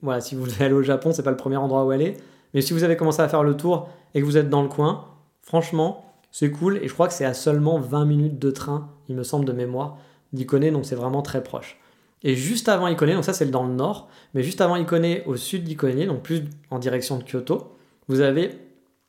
Voilà, 0.00 0.22
si 0.22 0.36
vous 0.36 0.44
voulez 0.46 0.64
aller 0.64 0.74
au 0.74 0.82
Japon, 0.82 1.12
c'est 1.12 1.22
pas 1.22 1.32
le 1.32 1.36
premier 1.36 1.58
endroit 1.58 1.84
où 1.84 1.90
aller. 1.90 2.16
Mais 2.54 2.62
si 2.62 2.72
vous 2.72 2.82
avez 2.82 2.96
commencé 2.96 3.20
à 3.20 3.28
faire 3.28 3.42
le 3.42 3.58
tour 3.58 3.90
et 4.14 4.20
que 4.20 4.24
vous 4.24 4.38
êtes 4.38 4.48
dans 4.48 4.62
le 4.62 4.68
coin, 4.68 5.09
Franchement, 5.50 6.04
c'est 6.30 6.52
cool 6.52 6.78
et 6.80 6.86
je 6.86 6.94
crois 6.94 7.08
que 7.08 7.12
c'est 7.12 7.24
à 7.24 7.34
seulement 7.34 7.80
20 7.80 8.04
minutes 8.04 8.38
de 8.38 8.52
train, 8.52 8.88
il 9.08 9.16
me 9.16 9.24
semble 9.24 9.44
de 9.44 9.50
mémoire, 9.50 9.98
d'Ikone, 10.32 10.70
donc 10.70 10.86
c'est 10.86 10.94
vraiment 10.94 11.22
très 11.22 11.42
proche. 11.42 11.76
Et 12.22 12.36
juste 12.36 12.68
avant 12.68 12.86
Ikone, 12.86 13.14
donc 13.14 13.24
ça 13.24 13.32
c'est 13.32 13.50
dans 13.50 13.64
le 13.64 13.74
nord, 13.74 14.08
mais 14.32 14.44
juste 14.44 14.60
avant 14.60 14.76
Ikone, 14.76 15.22
au 15.26 15.34
sud 15.34 15.64
d'Ikone, 15.64 16.06
donc 16.06 16.22
plus 16.22 16.44
en 16.70 16.78
direction 16.78 17.18
de 17.18 17.24
Kyoto, 17.24 17.76
vous 18.06 18.20
avez 18.20 18.60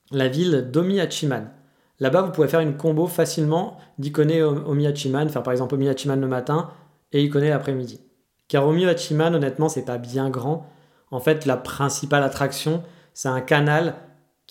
la 0.09 0.29
ville 0.29 0.71
d'Omiyachiman. 0.71 1.51
Là-bas, 1.99 2.23
vous 2.23 2.31
pouvez 2.31 2.47
faire 2.47 2.61
une 2.61 2.75
combo 2.75 3.05
facilement 3.05 3.77
d'Ikone 3.99 4.31
Omiyachiman, 4.41 5.29
faire 5.29 5.43
par 5.43 5.51
exemple 5.51 5.75
Omiyachiman 5.75 6.19
le 6.19 6.27
matin 6.27 6.71
et 7.11 7.21
Ikone 7.21 7.49
l'après-midi. 7.49 8.01
Car 8.47 8.65
Omiyachiman, 8.65 9.35
honnêtement, 9.35 9.69
c'est 9.69 9.85
pas 9.85 9.99
bien 9.99 10.31
grand. 10.31 10.65
En 11.11 11.19
fait, 11.19 11.45
la 11.45 11.57
principale 11.57 12.23
attraction, 12.23 12.81
c'est 13.13 13.29
un 13.29 13.41
canal 13.41 13.93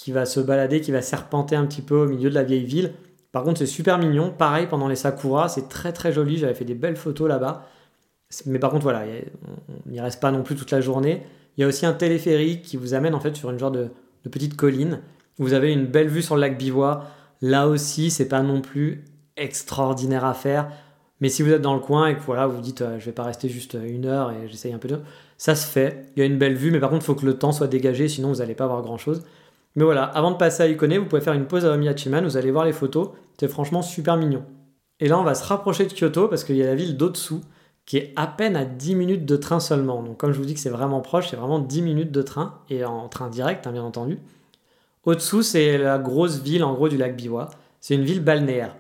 qui 0.01 0.13
va 0.13 0.25
se 0.25 0.41
balader, 0.41 0.81
qui 0.81 0.93
va 0.93 1.03
serpenter 1.03 1.57
un 1.57 1.67
petit 1.67 1.83
peu 1.83 1.95
au 1.95 2.07
milieu 2.07 2.31
de 2.31 2.35
la 2.35 2.43
vieille 2.43 2.65
ville. 2.65 2.93
Par 3.33 3.45
contre, 3.45 3.59
c'est 3.59 3.67
super 3.67 3.99
mignon. 3.99 4.33
Pareil, 4.37 4.67
pendant 4.67 4.89
les 4.89 4.97
Sakura, 4.97 5.51
c'est 5.51 5.69
très 5.69 5.93
très 5.93 6.11
joli. 6.11 6.39
J'avais 6.39 6.55
fait 6.55 6.65
des 6.65 6.75
belles 6.75 6.97
photos 6.97 7.29
là-bas. 7.29 7.67
Mais 8.47 8.59
par 8.59 8.71
contre, 8.71 8.85
voilà, 8.85 9.05
on 9.05 9.91
n'y 9.91 10.01
reste 10.01 10.19
pas 10.19 10.31
non 10.31 10.43
plus 10.43 10.57
toute 10.57 10.71
la 10.71 10.81
journée. 10.81 11.23
Il 11.57 11.61
y 11.61 11.65
a 11.65 11.67
aussi 11.67 11.85
un 11.85 11.93
téléphérique 11.93 12.63
qui 12.63 12.79
vous 12.79 12.95
amène 12.95 13.15
en 13.15 13.21
fait 13.21 13.37
sur 13.37 13.51
une 13.51 13.59
genre 13.59 13.71
de, 13.71 13.89
petite 14.31 14.57
colline. 14.57 15.01
Vous 15.37 15.53
avez 15.53 15.71
une 15.71 15.85
belle 15.85 16.09
vue 16.09 16.23
sur 16.23 16.35
le 16.35 16.41
lac 16.41 16.57
Bivois. 16.57 17.05
Là 17.43 17.69
aussi, 17.69 18.11
c'est 18.11 18.29
pas 18.29 18.41
non 18.41 18.63
plus 18.63 19.05
extraordinaire 19.37 20.25
à 20.25 20.33
faire. 20.33 20.71
Mais 21.21 21.29
si 21.29 21.43
vous 21.43 21.53
êtes 21.53 21.61
dans 21.61 21.75
le 21.75 21.81
coin 21.81 22.09
et 22.09 22.17
que 22.17 22.23
voilà, 22.23 22.47
vous 22.47 22.63
dites 22.63 22.81
euh, 22.81 22.99
je 22.99 23.05
vais 23.05 23.13
pas 23.13 23.25
rester 23.25 23.51
juste 23.51 23.77
une 23.85 24.07
heure 24.07 24.31
et 24.31 24.49
j'essaye 24.49 24.73
un 24.73 24.79
peu 24.79 24.89
de. 24.89 24.99
Ça 25.37 25.55
se 25.55 25.67
fait. 25.67 26.07
Il 26.17 26.21
y 26.21 26.23
a 26.23 26.27
une 26.27 26.39
belle 26.39 26.55
vue, 26.55 26.71
mais 26.71 26.81
par 26.81 26.89
contre, 26.89 27.05
il 27.05 27.07
faut 27.07 27.15
que 27.15 27.27
le 27.27 27.35
temps 27.35 27.53
soit 27.53 27.67
dégagé, 27.67 28.09
sinon 28.09 28.33
vous 28.33 28.39
n'allez 28.39 28.55
pas 28.55 28.67
voir 28.67 28.81
grand 28.81 28.97
chose. 28.97 29.25
Mais 29.77 29.85
voilà, 29.85 30.05
avant 30.05 30.33
de 30.33 30.37
passer 30.37 30.63
à 30.63 30.67
Ikone, 30.67 30.99
vous 30.99 31.07
pouvez 31.07 31.21
faire 31.21 31.33
une 31.33 31.47
pause 31.47 31.65
à 31.65 31.73
Omiyachiman, 31.73 32.25
vous 32.25 32.37
allez 32.37 32.51
voir 32.51 32.65
les 32.65 32.73
photos, 32.73 33.11
c'est 33.39 33.49
franchement 33.49 33.83
super 33.83 34.17
mignon. 34.17 34.45
Et 34.99 35.09
là, 35.09 35.19
on 35.19 35.25
va 35.25 35.35
se 35.35 35.45
rapprocher 35.45 35.87
de 35.87 35.95
Kyoto 35.95 36.29
parce 36.29 36.45
qu'il 36.45 36.57
y 36.57 36.63
a 36.63 36.67
la 36.67 36.75
ville 36.75 36.97
d'Otsu 36.97 37.37
qui 37.87 37.97
est 37.97 38.13
à 38.17 38.27
peine 38.27 38.55
à 38.55 38.65
10 38.65 38.95
minutes 38.95 39.25
de 39.25 39.37
train 39.37 39.59
seulement. 39.59 40.03
Donc, 40.03 40.19
comme 40.19 40.33
je 40.33 40.39
vous 40.39 40.45
dis 40.45 40.55
que 40.55 40.61
c'est 40.61 40.71
vraiment 40.71 41.01
proche, 41.01 41.29
c'est 41.31 41.37
vraiment 41.37 41.59
10 41.59 41.83
minutes 41.83 42.13
de 42.13 42.23
train 42.23 42.59
et 42.69 42.85
en 42.85 43.09
train 43.09 43.29
direct, 43.29 43.67
hein, 43.67 43.73
bien 43.73 43.83
entendu. 43.83 44.19
Otsu, 45.05 45.43
c'est 45.43 45.79
la 45.79 45.99
grosse 45.99 46.41
ville 46.41 46.63
en 46.63 46.75
gros 46.75 46.89
du 46.89 46.99
lac 46.99 47.17
Biwa. 47.17 47.49
C'est 47.81 47.95
une 47.95 48.05
ville 48.05 48.21
balnéaire. 48.21 48.77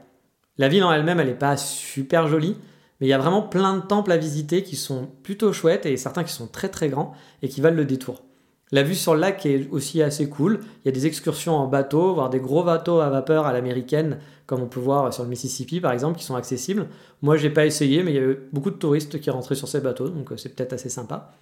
La 0.59 0.69
ville 0.69 0.85
en 0.85 0.93
elle-même, 0.93 1.19
elle 1.21 1.29
n'est 1.29 1.35
pas 1.35 1.57
super 1.57 2.29
jolie, 2.29 2.57
mais 3.01 3.07
il 3.07 3.11
y 3.11 3.15
a 3.15 3.19
vraiment 3.19 3.41
plein 3.41 3.77
de 3.79 3.81
temples 3.81 4.13
à 4.13 4.19
visiter 4.19 4.63
qui 4.63 4.77
sont 4.77 5.09
plutôt 5.23 5.55
chouettes 5.55 5.87
et 5.87 5.97
certains 5.97 6.23
qui 6.23 6.35
sont 6.35 6.47
très 6.47 6.69
très 6.69 6.91
grands 6.91 7.15
et 7.41 7.49
qui 7.49 7.63
valent 7.63 7.77
le 7.77 7.87
détour. 7.87 8.23
La 8.73 8.83
vue 8.83 8.95
sur 8.95 9.15
le 9.15 9.21
lac 9.21 9.45
est 9.47 9.69
aussi 9.71 10.01
assez 10.03 10.29
cool. 10.29 10.61
Il 10.85 10.87
y 10.87 10.89
a 10.89 10.93
des 10.93 11.07
excursions 11.07 11.55
en 11.57 11.67
bateau, 11.67 12.15
voire 12.15 12.31
des 12.31 12.39
gros 12.39 12.63
bateaux 12.63 13.01
à 13.01 13.11
vapeur 13.11 13.47
à 13.47 13.53
l'américaine, 13.53 14.19
comme 14.47 14.63
on 14.63 14.67
peut 14.67 14.81
voir 14.81 15.13
sur 15.13 15.25
le 15.25 15.29
Mississippi 15.29 15.81
par 15.81 15.93
exemple, 15.93 16.19
qui 16.19 16.25
sont 16.25 16.37
accessibles. 16.37 16.87
Moi, 17.23 17.37
j'ai 17.37 17.51
pas 17.51 17.67
essayé, 17.67 18.03
mais 18.03 18.13
il 18.13 18.15
y 18.15 18.19
avait 18.19 18.39
beaucoup 18.53 18.71
de 18.71 18.77
touristes 18.77 19.21
qui 19.21 19.31
rentraient 19.31 19.57
sur 19.57 19.69
ces 19.69 19.81
bateaux, 19.81 20.09
donc 20.09 20.31
euh, 20.31 20.37
c'est 20.37 20.55
peut-être 20.55 20.73
assez 20.73 20.89
sympa. 20.89 21.33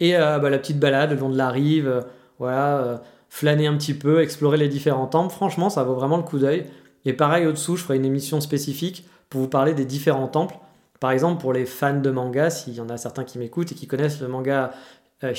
Et 0.00 0.12
bah, 0.12 0.48
la 0.48 0.58
petite 0.58 0.80
balade 0.80 1.10
le 1.10 1.16
long 1.16 1.28
de 1.28 1.36
la 1.36 1.50
rive, 1.50 2.06
voilà, 2.38 3.02
flâner 3.28 3.66
un 3.66 3.76
petit 3.76 3.92
peu, 3.92 4.22
explorer 4.22 4.56
les 4.56 4.68
différents 4.68 5.06
temples. 5.06 5.34
Franchement, 5.34 5.70
ça 5.70 5.84
vaut 5.84 5.94
vraiment 5.94 6.16
le 6.16 6.22
coup 6.22 6.38
d'œil. 6.38 6.64
Et 7.04 7.12
pareil, 7.12 7.46
au-dessous, 7.46 7.76
je 7.76 7.84
ferai 7.84 7.96
une 7.96 8.04
émission 8.04 8.40
spécifique 8.40 9.06
pour 9.30 9.40
vous 9.40 9.48
parler 9.48 9.72
des 9.72 9.84
différents 9.84 10.28
temples. 10.28 10.56
Par 10.98 11.12
exemple, 11.12 11.40
pour 11.40 11.52
les 11.52 11.64
fans 11.64 11.98
de 11.98 12.10
manga, 12.10 12.50
s'il 12.50 12.74
y 12.74 12.80
en 12.80 12.90
a 12.90 12.98
certains 12.98 13.24
qui 13.24 13.38
m'écoutent 13.38 13.72
et 13.72 13.74
qui 13.74 13.86
connaissent 13.86 14.20
le 14.20 14.28
manga 14.28 14.72
euh, 15.22 15.34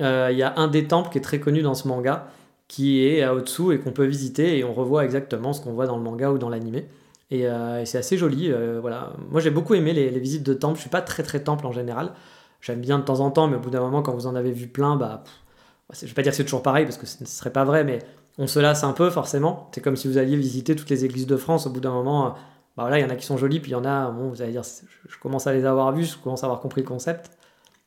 Euh, 0.00 0.28
il 0.32 0.38
y 0.38 0.42
a 0.42 0.54
un 0.56 0.68
des 0.68 0.86
temples 0.86 1.10
qui 1.10 1.18
est 1.18 1.22
très 1.22 1.40
connu 1.40 1.62
dans 1.62 1.74
ce 1.74 1.88
manga, 1.88 2.28
qui 2.68 3.04
est 3.04 3.22
à 3.22 3.34
Otsu 3.34 3.72
et 3.74 3.78
qu'on 3.78 3.92
peut 3.92 4.04
visiter 4.04 4.58
et 4.58 4.64
on 4.64 4.72
revoit 4.72 5.04
exactement 5.04 5.52
ce 5.52 5.60
qu'on 5.60 5.72
voit 5.72 5.86
dans 5.86 5.96
le 5.96 6.02
manga 6.02 6.30
ou 6.30 6.38
dans 6.38 6.48
l'animé. 6.48 6.86
Et, 7.30 7.46
euh, 7.46 7.84
c'est 7.84 7.98
assez 7.98 8.16
joli. 8.16 8.52
voilà. 8.80 9.12
Moi 9.30 9.40
j'ai 9.40 9.50
beaucoup 9.50 9.74
aimé 9.74 9.92
les, 9.92 10.08
visites 10.18 10.42
de 10.42 10.54
temples. 10.54 10.76
Je 10.76 10.82
suis 10.82 10.90
pas 10.90 11.02
très 11.02 11.22
très 11.22 11.40
temple 11.40 11.66
en 11.66 11.72
général. 11.72 12.12
J'aime 12.60 12.80
bien 12.80 12.98
de 12.98 13.04
temps 13.04 13.20
en 13.20 13.30
temps, 13.30 13.48
mais 13.48 13.56
au 13.56 13.60
bout 13.60 13.70
d'un 13.70 13.80
moment, 13.80 14.02
quand 14.02 14.12
vous 14.12 14.26
en 14.26 14.34
avez 14.34 14.52
vu 14.52 14.66
plein, 14.66 14.96
bah, 14.96 15.24
je 15.92 16.06
vais 16.06 16.12
pas 16.12 16.22
dire 16.22 16.32
que 16.32 16.36
c'est 16.36 16.44
toujours 16.44 16.62
pareil 16.62 16.84
parce 16.84 16.98
que 16.98 17.06
ce 17.06 17.22
ne 17.22 17.26
serait 17.26 17.52
pas 17.52 17.64
vrai, 17.64 17.84
mais 17.84 18.00
on 18.38 18.46
se 18.46 18.58
lasse 18.58 18.84
un 18.84 18.92
peu 18.92 19.10
forcément. 19.10 19.70
C'est 19.74 19.80
comme 19.80 19.96
si 19.96 20.08
vous 20.08 20.18
alliez 20.18 20.36
visiter 20.36 20.76
toutes 20.76 20.90
les 20.90 21.04
églises 21.04 21.26
de 21.26 21.36
France. 21.36 21.66
Au 21.66 21.70
bout 21.70 21.80
d'un 21.80 21.92
moment, 21.92 22.34
bah 22.76 22.84
voilà, 22.84 22.98
il 22.98 23.02
y 23.02 23.04
en 23.04 23.10
a 23.10 23.16
qui 23.16 23.26
sont 23.26 23.36
jolies, 23.36 23.60
puis 23.60 23.72
il 23.72 23.74
y 23.74 23.76
en 23.76 23.84
a, 23.84 24.10
bon, 24.10 24.28
vous 24.28 24.42
allez 24.42 24.52
dire, 24.52 24.62
je 24.62 25.18
commence 25.18 25.46
à 25.46 25.52
les 25.52 25.64
avoir 25.64 25.92
vus, 25.92 26.04
je 26.04 26.18
commence 26.18 26.42
à 26.42 26.46
avoir 26.46 26.60
compris 26.60 26.82
le 26.82 26.86
concept. 26.86 27.30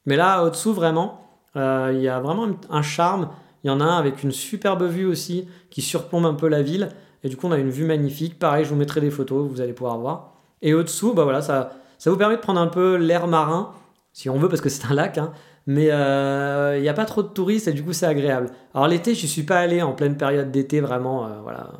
Mais 0.05 0.15
là, 0.15 0.43
au-dessous, 0.43 0.74
vraiment, 0.74 1.22
euh, 1.22 1.33
il 1.55 2.01
y 2.01 2.07
a 2.07 2.19
vraiment 2.19 2.48
un 2.69 2.81
charme. 2.81 3.29
Il 3.63 3.67
y 3.67 3.69
en 3.69 3.79
a 3.79 3.83
un 3.83 3.98
avec 3.98 4.24
une 4.24 4.31
superbe 4.31 4.83
vue 4.83 5.05
aussi, 5.05 5.48
qui 5.69 5.81
surplombe 5.81 6.25
un 6.25 6.33
peu 6.33 6.48
la 6.48 6.62
ville. 6.62 6.89
Et 7.24 7.29
du 7.29 7.38
coup, 7.38 7.48
on 7.48 7.51
a 7.51 7.57
une 7.57 7.69
vue 7.69 7.86
magnifique. 7.86 8.38
Pareil, 8.38 8.65
je 8.65 8.69
vous 8.69 8.75
mettrai 8.75 9.00
des 9.00 9.12
photos, 9.12 9.50
vous 9.50 9.62
allez 9.62 9.74
pouvoir 9.74 9.98
voir. 9.98 10.33
Et 10.62 10.74
au-dessous, 10.74 11.13
bah 11.13 11.24
voilà, 11.24 11.41
ça, 11.41 11.72
ça 11.98 12.10
vous 12.10 12.17
permet 12.17 12.36
de 12.36 12.41
prendre 12.41 12.60
un 12.60 12.67
peu 12.67 12.95
l'air 12.95 13.27
marin, 13.27 13.72
si 14.12 14.29
on 14.29 14.38
veut, 14.38 14.50
parce 14.50 14.62
que 14.62 14.69
c'est 14.69 14.86
un 14.91 14.93
lac. 14.93 15.17
Hein. 15.17 15.31
Mais 15.65 15.91
euh, 15.91 16.77
il 16.77 16.81
n'y 16.81 16.89
a 16.89 16.93
pas 16.93 17.05
trop 17.05 17.24
de 17.24 17.29
touristes 17.29 17.67
et 17.69 17.74
du 17.74 17.83
coup, 17.83 17.93
c'est 17.93 18.05
agréable. 18.05 18.50
Alors 18.74 18.88
l'été, 18.88 19.15
je 19.15 19.25
suis 19.25 19.43
pas 19.43 19.60
allé 19.60 19.81
en 19.81 19.93
pleine 19.93 20.17
période 20.17 20.51
d'été, 20.51 20.81
vraiment, 20.81 21.25
euh, 21.25 21.29
voilà, 21.41 21.72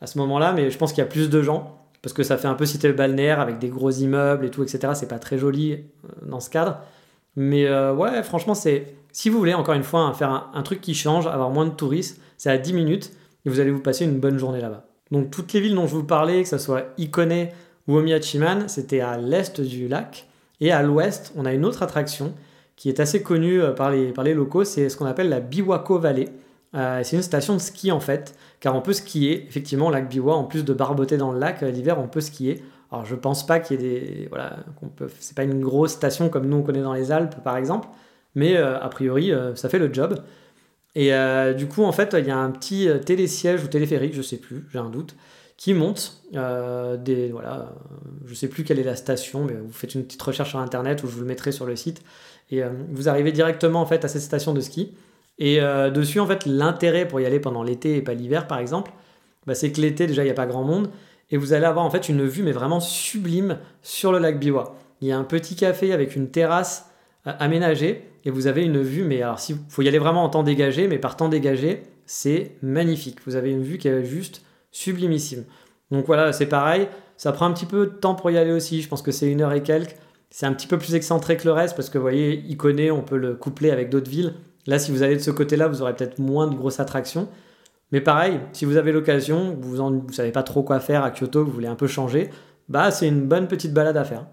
à 0.00 0.06
ce 0.06 0.18
moment-là, 0.18 0.52
mais 0.52 0.70
je 0.70 0.78
pense 0.78 0.92
qu'il 0.92 1.02
y 1.02 1.06
a 1.06 1.10
plus 1.10 1.28
de 1.28 1.42
gens 1.42 1.76
parce 2.06 2.12
que 2.12 2.22
ça 2.22 2.36
fait 2.36 2.46
un 2.46 2.54
peu 2.54 2.64
le 2.64 2.92
balnéaire 2.92 3.40
avec 3.40 3.58
des 3.58 3.68
gros 3.68 3.90
immeubles 3.90 4.44
et 4.44 4.50
tout, 4.50 4.62
etc. 4.62 4.92
C'est 4.94 5.08
pas 5.08 5.18
très 5.18 5.38
joli 5.38 5.72
euh, 5.72 6.08
dans 6.22 6.38
ce 6.38 6.50
cadre. 6.50 6.78
Mais 7.34 7.66
euh, 7.66 7.92
ouais, 7.92 8.22
franchement, 8.22 8.54
c'est. 8.54 8.94
Si 9.16 9.30
vous 9.30 9.38
voulez, 9.38 9.54
encore 9.54 9.72
une 9.72 9.82
fois, 9.82 10.00
hein, 10.00 10.12
faire 10.12 10.50
un, 10.52 10.62
truc 10.62 10.82
qui 10.82 10.92
change, 10.92 11.26
avoir 11.26 11.48
moins 11.48 11.64
de 11.64 11.70
touristes, 11.70 12.20
c'est 12.36 12.50
à 12.50 12.58
10 12.58 12.74
minutes 12.74 13.12
et 13.46 13.48
vous 13.48 13.60
allez 13.60 13.70
vous 13.70 13.80
passer 13.80 14.04
une 14.04 14.20
bonne 14.20 14.38
journée 14.38 14.60
là-bas. 14.60 14.84
Donc, 15.10 15.30
toutes 15.30 15.54
les 15.54 15.60
villes 15.60 15.74
dont 15.74 15.86
je 15.86 15.94
vous 15.94 16.04
parlais, 16.04 16.42
que 16.42 16.48
ce 16.50 16.58
soit 16.58 16.88
Ikone 16.98 17.46
ou 17.88 17.96
Omiyachiman, 17.96 18.68
c'était 18.68 19.00
à 19.00 19.16
l'est 19.16 19.58
du 19.62 19.88
lac. 19.88 20.26
Et 20.60 20.70
à 20.70 20.82
l'ouest, 20.82 21.32
on 21.34 21.46
a 21.46 21.54
une 21.54 21.64
autre 21.64 21.82
attraction 21.82 22.34
qui 22.76 22.90
est 22.90 23.00
assez 23.00 23.22
connue 23.22 23.62
euh, 23.62 23.72
par 23.72 23.90
les, 23.90 24.12
par 24.12 24.22
les 24.22 24.34
locaux, 24.34 24.64
c'est 24.64 24.90
ce 24.90 24.98
qu'on 24.98 25.06
appelle 25.06 25.30
la 25.30 25.40
Biwako 25.40 25.98
Valley. 25.98 26.28
c'est 26.74 27.16
une 27.16 27.22
station 27.22 27.54
de 27.54 27.58
ski 27.58 27.92
en 27.92 28.00
fait, 28.00 28.34
car 28.60 28.76
on 28.76 28.82
peut 28.82 28.92
skier, 28.92 29.46
effectivement, 29.48 29.86
au 29.86 29.90
lac 29.90 30.10
Biwa, 30.10 30.34
en 30.34 30.44
plus 30.44 30.62
de 30.62 30.74
barboter 30.74 31.16
dans 31.16 31.32
le 31.32 31.38
lac, 31.38 31.62
euh, 31.62 31.70
l'hiver, 31.70 31.98
on 31.98 32.06
peut 32.06 32.20
skier. 32.20 32.62
Alors, 32.92 33.06
je 33.06 33.14
pense 33.14 33.46
pas 33.46 33.60
qu'il 33.60 33.80
y 33.80 33.86
ait 33.86 33.88
des. 33.88 34.26
Voilà, 34.28 34.58
qu'on 34.78 34.88
peut. 34.88 35.08
C'est 35.20 35.34
pas 35.34 35.44
une 35.44 35.62
grosse 35.62 35.92
station 35.92 36.28
comme 36.28 36.46
nous 36.46 36.58
on 36.58 36.62
connaît 36.62 36.82
dans 36.82 36.92
les 36.92 37.12
Alpes, 37.12 37.42
par 37.42 37.56
exemple, 37.56 37.88
mais 38.36 38.56
euh, 38.56 38.78
a 38.78 38.88
priori, 38.88 39.32
euh, 39.32 39.56
ça 39.56 39.68
fait 39.68 39.80
le 39.80 39.92
job. 39.92 40.22
Et 40.94 41.10
du 41.58 41.66
coup, 41.66 41.84
en 41.84 41.92
fait, 41.92 42.16
il 42.18 42.24
y 42.24 42.30
a 42.30 42.38
un 42.38 42.50
petit 42.50 42.88
télésiège 43.04 43.62
ou 43.62 43.66
téléphérique, 43.66 44.14
je 44.14 44.22
sais 44.22 44.38
plus, 44.38 44.64
j'ai 44.72 44.78
un 44.78 44.88
doute, 44.88 45.14
qui 45.58 45.74
monte. 45.74 46.22
des, 46.32 47.28
voilà, 47.32 47.74
je 48.24 48.34
sais 48.34 48.48
plus 48.48 48.64
quelle 48.64 48.78
est 48.78 48.82
la 48.82 48.96
station, 48.96 49.44
mais 49.44 49.52
vous 49.52 49.72
faites 49.72 49.94
une 49.94 50.04
petite 50.04 50.22
recherche 50.22 50.48
sur 50.48 50.58
internet 50.58 51.02
ou 51.04 51.06
je 51.06 51.12
vous 51.12 51.20
le 51.20 51.26
mettrai 51.26 51.52
sur 51.52 51.66
le 51.66 51.76
site. 51.76 52.00
Et 52.50 52.62
vous 52.92 53.10
arrivez 53.10 53.30
directement 53.30 53.82
en 53.82 53.84
fait 53.84 54.06
à 54.06 54.08
cette 54.08 54.22
station 54.22 54.54
de 54.54 54.60
ski. 54.62 54.94
Et 55.38 55.60
euh, 55.60 55.90
dessus, 55.90 56.20
en 56.20 56.26
fait, 56.26 56.46
l'intérêt 56.46 57.06
pour 57.06 57.20
y 57.20 57.26
aller 57.26 57.40
pendant 57.40 57.62
l'été 57.62 57.96
et 57.96 58.02
pas 58.02 58.14
l'hiver, 58.14 58.46
par 58.46 58.58
exemple, 58.58 58.92
bah, 59.46 59.54
c'est 59.54 59.70
que 59.70 59.80
l'été, 59.80 60.06
déjà, 60.06 60.22
il 60.22 60.26
n'y 60.26 60.30
a 60.30 60.34
pas 60.34 60.46
grand 60.46 60.64
monde. 60.64 60.90
Et 61.30 61.36
vous 61.36 61.52
allez 61.52 61.66
avoir 61.66 61.84
en 61.84 61.90
fait 61.90 62.08
une 62.08 62.26
vue, 62.26 62.42
mais 62.42 62.52
vraiment 62.52 62.80
sublime, 62.80 63.58
sur 63.82 64.12
le 64.12 64.18
lac 64.18 64.38
Biwa. 64.38 64.76
Il 65.00 65.08
y 65.08 65.12
a 65.12 65.18
un 65.18 65.24
petit 65.24 65.56
café 65.56 65.92
avec 65.92 66.16
une 66.16 66.30
terrasse 66.30 66.86
aménagée. 67.26 68.02
Et 68.24 68.30
vous 68.30 68.46
avez 68.46 68.64
une 68.64 68.80
vue, 68.82 69.04
mais 69.04 69.22
alors, 69.22 69.38
il 69.48 69.56
faut 69.68 69.82
y 69.82 69.88
aller 69.88 69.98
vraiment 69.98 70.24
en 70.24 70.28
temps 70.28 70.42
dégagé, 70.42 70.88
mais 70.88 70.98
par 70.98 71.16
temps 71.16 71.28
dégagé, 71.28 71.82
c'est 72.06 72.52
magnifique. 72.62 73.18
Vous 73.26 73.36
avez 73.36 73.50
une 73.50 73.62
vue 73.62 73.78
qui 73.78 73.88
est 73.88 74.04
juste 74.04 74.42
sublimissime. 74.72 75.44
Donc 75.90 76.06
voilà, 76.06 76.32
c'est 76.32 76.46
pareil. 76.46 76.88
Ça 77.16 77.32
prend 77.32 77.46
un 77.46 77.52
petit 77.52 77.66
peu 77.66 77.86
de 77.86 77.92
temps 77.92 78.14
pour 78.14 78.30
y 78.30 78.38
aller 78.38 78.52
aussi. 78.52 78.82
Je 78.82 78.88
pense 78.88 79.02
que 79.02 79.12
c'est 79.12 79.30
une 79.30 79.42
heure 79.42 79.52
et 79.52 79.62
quelques. 79.62 79.96
C'est 80.30 80.46
un 80.46 80.52
petit 80.52 80.66
peu 80.66 80.76
plus 80.76 80.94
excentré 80.94 81.36
que 81.36 81.44
le 81.44 81.52
reste 81.52 81.76
parce 81.76 81.88
que 81.88 81.98
vous 81.98 82.02
voyez, 82.02 82.40
Icône, 82.48 82.90
on 82.90 83.02
peut 83.02 83.16
le 83.16 83.34
coupler 83.34 83.70
avec 83.70 83.90
d'autres 83.90 84.10
villes. 84.10 84.34
Là, 84.66 84.78
si 84.78 84.90
vous 84.90 85.02
allez 85.02 85.14
de 85.14 85.20
ce 85.20 85.30
côté-là, 85.30 85.68
vous 85.68 85.82
aurez 85.82 85.94
peut-être 85.94 86.18
moins 86.18 86.48
de 86.48 86.56
grosses 86.56 86.80
attractions. 86.80 87.28
Mais 87.92 88.00
pareil, 88.00 88.40
si 88.52 88.64
vous 88.64 88.76
avez 88.76 88.90
l'occasion, 88.90 89.56
vous 89.60 89.80
ne 89.90 90.12
savez 90.12 90.32
pas 90.32 90.42
trop 90.42 90.64
quoi 90.64 90.80
faire 90.80 91.04
à 91.04 91.12
Kyoto, 91.12 91.44
vous 91.44 91.52
voulez 91.52 91.68
un 91.68 91.76
peu 91.76 91.86
changer, 91.86 92.30
bah 92.68 92.90
c'est 92.90 93.06
une 93.06 93.26
bonne 93.26 93.46
petite 93.46 93.72
balade 93.72 93.96
à 93.96 94.04
faire. 94.04 94.26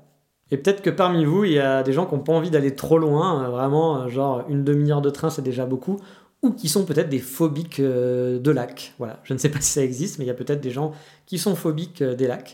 Et 0.53 0.57
peut-être 0.57 0.83
que 0.83 0.91
parmi 0.91 1.25
vous, 1.25 1.45
il 1.45 1.53
y 1.53 1.59
a 1.59 1.81
des 1.81 1.93
gens 1.93 2.05
qui 2.05 2.13
n'ont 2.13 2.21
pas 2.21 2.31
envie 2.31 2.51
d'aller 2.51 2.75
trop 2.75 2.99
loin, 2.99 3.43
euh, 3.43 3.49
vraiment, 3.49 4.03
euh, 4.03 4.07
genre 4.07 4.45
une 4.49 4.63
demi-heure 4.63 5.01
de 5.01 5.09
train, 5.09 5.31
c'est 5.31 5.41
déjà 5.41 5.65
beaucoup, 5.65 5.99
ou 6.43 6.51
qui 6.51 6.69
sont 6.69 6.85
peut-être 6.85 7.09
des 7.09 7.17
phobiques 7.17 7.79
euh, 7.79 8.37
de 8.37 8.51
lacs. 8.51 8.93
Voilà, 8.99 9.19
je 9.23 9.33
ne 9.33 9.39
sais 9.39 9.49
pas 9.49 9.59
si 9.61 9.71
ça 9.71 9.81
existe, 9.81 10.19
mais 10.19 10.25
il 10.25 10.27
y 10.27 10.31
a 10.31 10.35
peut-être 10.35 10.61
des 10.61 10.69
gens 10.69 10.91
qui 11.25 11.39
sont 11.39 11.55
phobiques 11.55 12.03
des 12.03 12.27
lacs. 12.27 12.51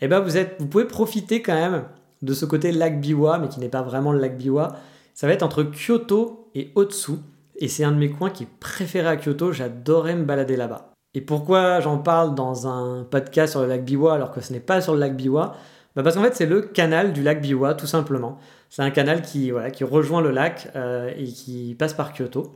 Et 0.00 0.06
eh 0.06 0.08
ben 0.08 0.20
vous, 0.20 0.30
vous 0.58 0.66
pouvez 0.66 0.86
profiter 0.86 1.42
quand 1.42 1.54
même 1.54 1.84
de 2.22 2.32
ce 2.32 2.46
côté 2.46 2.72
lac 2.72 2.98
Biwa, 2.98 3.36
mais 3.38 3.48
qui 3.48 3.60
n'est 3.60 3.68
pas 3.68 3.82
vraiment 3.82 4.12
le 4.12 4.20
lac 4.20 4.38
Biwa. 4.38 4.76
Ça 5.12 5.26
va 5.26 5.34
être 5.34 5.42
entre 5.42 5.64
Kyoto 5.64 6.48
et 6.54 6.72
Otsu. 6.76 7.12
Et 7.56 7.68
c'est 7.68 7.84
un 7.84 7.92
de 7.92 7.98
mes 7.98 8.08
coins 8.08 8.30
qui 8.30 8.44
est 8.44 8.58
préféré 8.58 9.06
à 9.06 9.18
Kyoto, 9.18 9.52
j'adorais 9.52 10.16
me 10.16 10.24
balader 10.24 10.56
là-bas. 10.56 10.92
Et 11.12 11.20
pourquoi 11.20 11.80
j'en 11.80 11.98
parle 11.98 12.34
dans 12.34 12.66
un 12.68 13.04
podcast 13.04 13.50
sur 13.50 13.60
le 13.60 13.66
lac 13.66 13.84
Biwa 13.84 14.14
alors 14.14 14.32
que 14.32 14.40
ce 14.40 14.50
n'est 14.50 14.60
pas 14.60 14.80
sur 14.80 14.94
le 14.94 15.00
lac 15.00 15.14
Biwa? 15.14 15.54
Bah 15.96 16.02
Parce 16.02 16.16
qu'en 16.16 16.22
fait 16.22 16.34
c'est 16.34 16.46
le 16.46 16.62
canal 16.62 17.12
du 17.12 17.22
lac 17.22 17.40
Biwa 17.40 17.74
tout 17.74 17.86
simplement. 17.86 18.38
C'est 18.70 18.82
un 18.82 18.90
canal 18.90 19.22
qui, 19.22 19.52
rejoint 19.52 20.20
le 20.20 20.30
lac 20.30 20.70
euh, 20.76 21.12
et 21.16 21.24
qui 21.24 21.76
passe 21.78 21.94
par 21.94 22.12
Kyoto. 22.12 22.52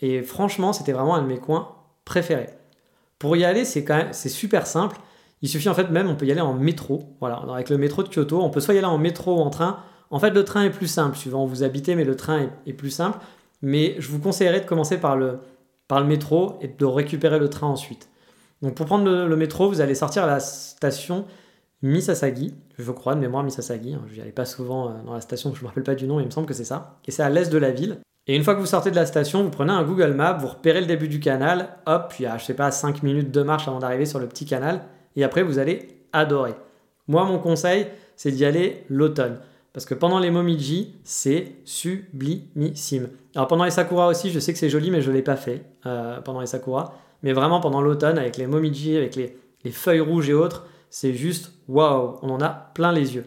Et 0.00 0.22
franchement 0.22 0.72
c'était 0.72 0.92
vraiment 0.92 1.14
un 1.14 1.22
de 1.22 1.26
mes 1.26 1.38
coins 1.38 1.76
préférés. 2.04 2.50
Pour 3.18 3.36
y 3.36 3.44
aller 3.44 3.64
c'est 3.64 4.28
super 4.28 4.66
simple. 4.66 4.96
Il 5.42 5.48
suffit 5.48 5.68
en 5.68 5.74
fait 5.74 5.90
même 5.90 6.08
on 6.08 6.16
peut 6.16 6.26
y 6.26 6.32
aller 6.32 6.40
en 6.40 6.54
métro. 6.54 7.16
Voilà, 7.20 7.42
avec 7.52 7.70
le 7.70 7.78
métro 7.78 8.02
de 8.02 8.08
Kyoto, 8.08 8.40
on 8.40 8.50
peut 8.50 8.60
soit 8.60 8.74
y 8.74 8.78
aller 8.78 8.86
en 8.86 8.98
métro 8.98 9.36
ou 9.36 9.40
en 9.40 9.50
train. 9.50 9.82
En 10.10 10.18
fait, 10.18 10.30
le 10.30 10.44
train 10.44 10.64
est 10.64 10.70
plus 10.70 10.88
simple, 10.88 11.16
suivant 11.16 11.44
où 11.44 11.46
vous 11.46 11.62
habitez, 11.62 11.94
mais 11.94 12.04
le 12.04 12.16
train 12.16 12.50
est, 12.66 12.72
plus 12.72 12.90
simple. 12.90 13.18
Mais 13.62 13.94
je 13.98 14.08
vous 14.08 14.18
conseillerais 14.18 14.60
de 14.60 14.66
commencer 14.66 14.98
par 14.98 15.16
le, 15.16 15.38
par 15.86 16.00
le 16.00 16.06
métro 16.06 16.58
et 16.60 16.68
de 16.68 16.84
récupérer 16.84 17.38
le 17.38 17.48
train 17.48 17.68
ensuite. 17.68 18.08
Donc 18.62 18.74
pour 18.74 18.86
prendre 18.86 19.04
le, 19.04 19.36
métro, 19.36 19.68
vous 19.68 19.80
allez 19.80 19.94
sortir 19.94 20.24
à 20.24 20.26
la 20.26 20.40
station 20.40 21.24
Misasagi, 21.82 22.54
je 22.78 22.90
crois, 22.90 23.14
de 23.14 23.20
mémoire 23.20 23.42
Misasagi. 23.42 23.94
Hein. 23.94 24.02
Je 24.08 24.14
n'y 24.14 24.20
allais 24.20 24.32
pas 24.32 24.44
souvent 24.44 24.88
euh, 24.88 24.92
dans 25.04 25.14
la 25.14 25.20
station, 25.20 25.50
je 25.54 25.60
ne 25.60 25.64
me 25.64 25.68
rappelle 25.68 25.84
pas 25.84 25.94
du 25.94 26.06
nom, 26.06 26.20
il 26.20 26.26
me 26.26 26.30
semble 26.30 26.46
que 26.46 26.54
c'est 26.54 26.64
ça. 26.64 26.98
Et 27.06 27.10
c'est 27.10 27.22
à 27.22 27.30
l'est 27.30 27.50
de 27.50 27.58
la 27.58 27.70
ville. 27.70 27.98
Et 28.26 28.36
une 28.36 28.44
fois 28.44 28.54
que 28.54 28.60
vous 28.60 28.66
sortez 28.66 28.90
de 28.90 28.96
la 28.96 29.06
station, 29.06 29.42
vous 29.42 29.50
prenez 29.50 29.72
un 29.72 29.82
Google 29.82 30.12
Maps, 30.12 30.34
vous 30.34 30.48
repérez 30.48 30.80
le 30.80 30.86
début 30.86 31.08
du 31.08 31.20
canal, 31.20 31.78
hop, 31.86 32.12
y 32.20 32.26
a, 32.26 32.38
je 32.38 32.44
sais 32.44 32.54
pas, 32.54 32.70
5 32.70 33.02
minutes 33.02 33.30
de 33.30 33.42
marche 33.42 33.66
avant 33.66 33.78
d'arriver 33.78 34.06
sur 34.06 34.18
le 34.18 34.26
petit 34.28 34.44
canal, 34.44 34.82
et 35.16 35.24
après 35.24 35.42
vous 35.42 35.58
allez 35.58 35.88
adorer. 36.12 36.54
Moi, 37.08 37.24
mon 37.24 37.38
conseil, 37.38 37.86
c'est 38.14 38.30
d'y 38.30 38.44
aller 38.44 38.84
l'automne. 38.88 39.38
Parce 39.72 39.86
que 39.86 39.94
pendant 39.94 40.18
les 40.18 40.30
Momiji, 40.30 40.94
c'est 41.04 41.52
sublimissime. 41.64 43.08
Alors 43.34 43.46
pendant 43.46 43.64
les 43.64 43.70
Sakura 43.70 44.08
aussi, 44.08 44.30
je 44.30 44.40
sais 44.40 44.52
que 44.52 44.58
c'est 44.58 44.68
joli, 44.68 44.90
mais 44.90 45.00
je 45.00 45.10
ne 45.10 45.16
l'ai 45.16 45.22
pas 45.22 45.36
fait 45.36 45.62
euh, 45.86 46.20
pendant 46.20 46.40
les 46.40 46.46
Sakura. 46.46 46.94
Mais 47.22 47.32
vraiment 47.32 47.60
pendant 47.60 47.80
l'automne, 47.80 48.18
avec 48.18 48.36
les 48.36 48.46
Momiji, 48.46 48.96
avec 48.96 49.14
les, 49.14 49.36
feuilles 49.70 50.00
rouges 50.00 50.28
et 50.28 50.34
autres, 50.34 50.66
c'est 50.90 51.14
juste 51.14 51.52
waouh, 51.68 52.18
on 52.22 52.30
en 52.30 52.40
a 52.40 52.50
plein 52.50 52.92
les 52.92 53.14
yeux. 53.14 53.24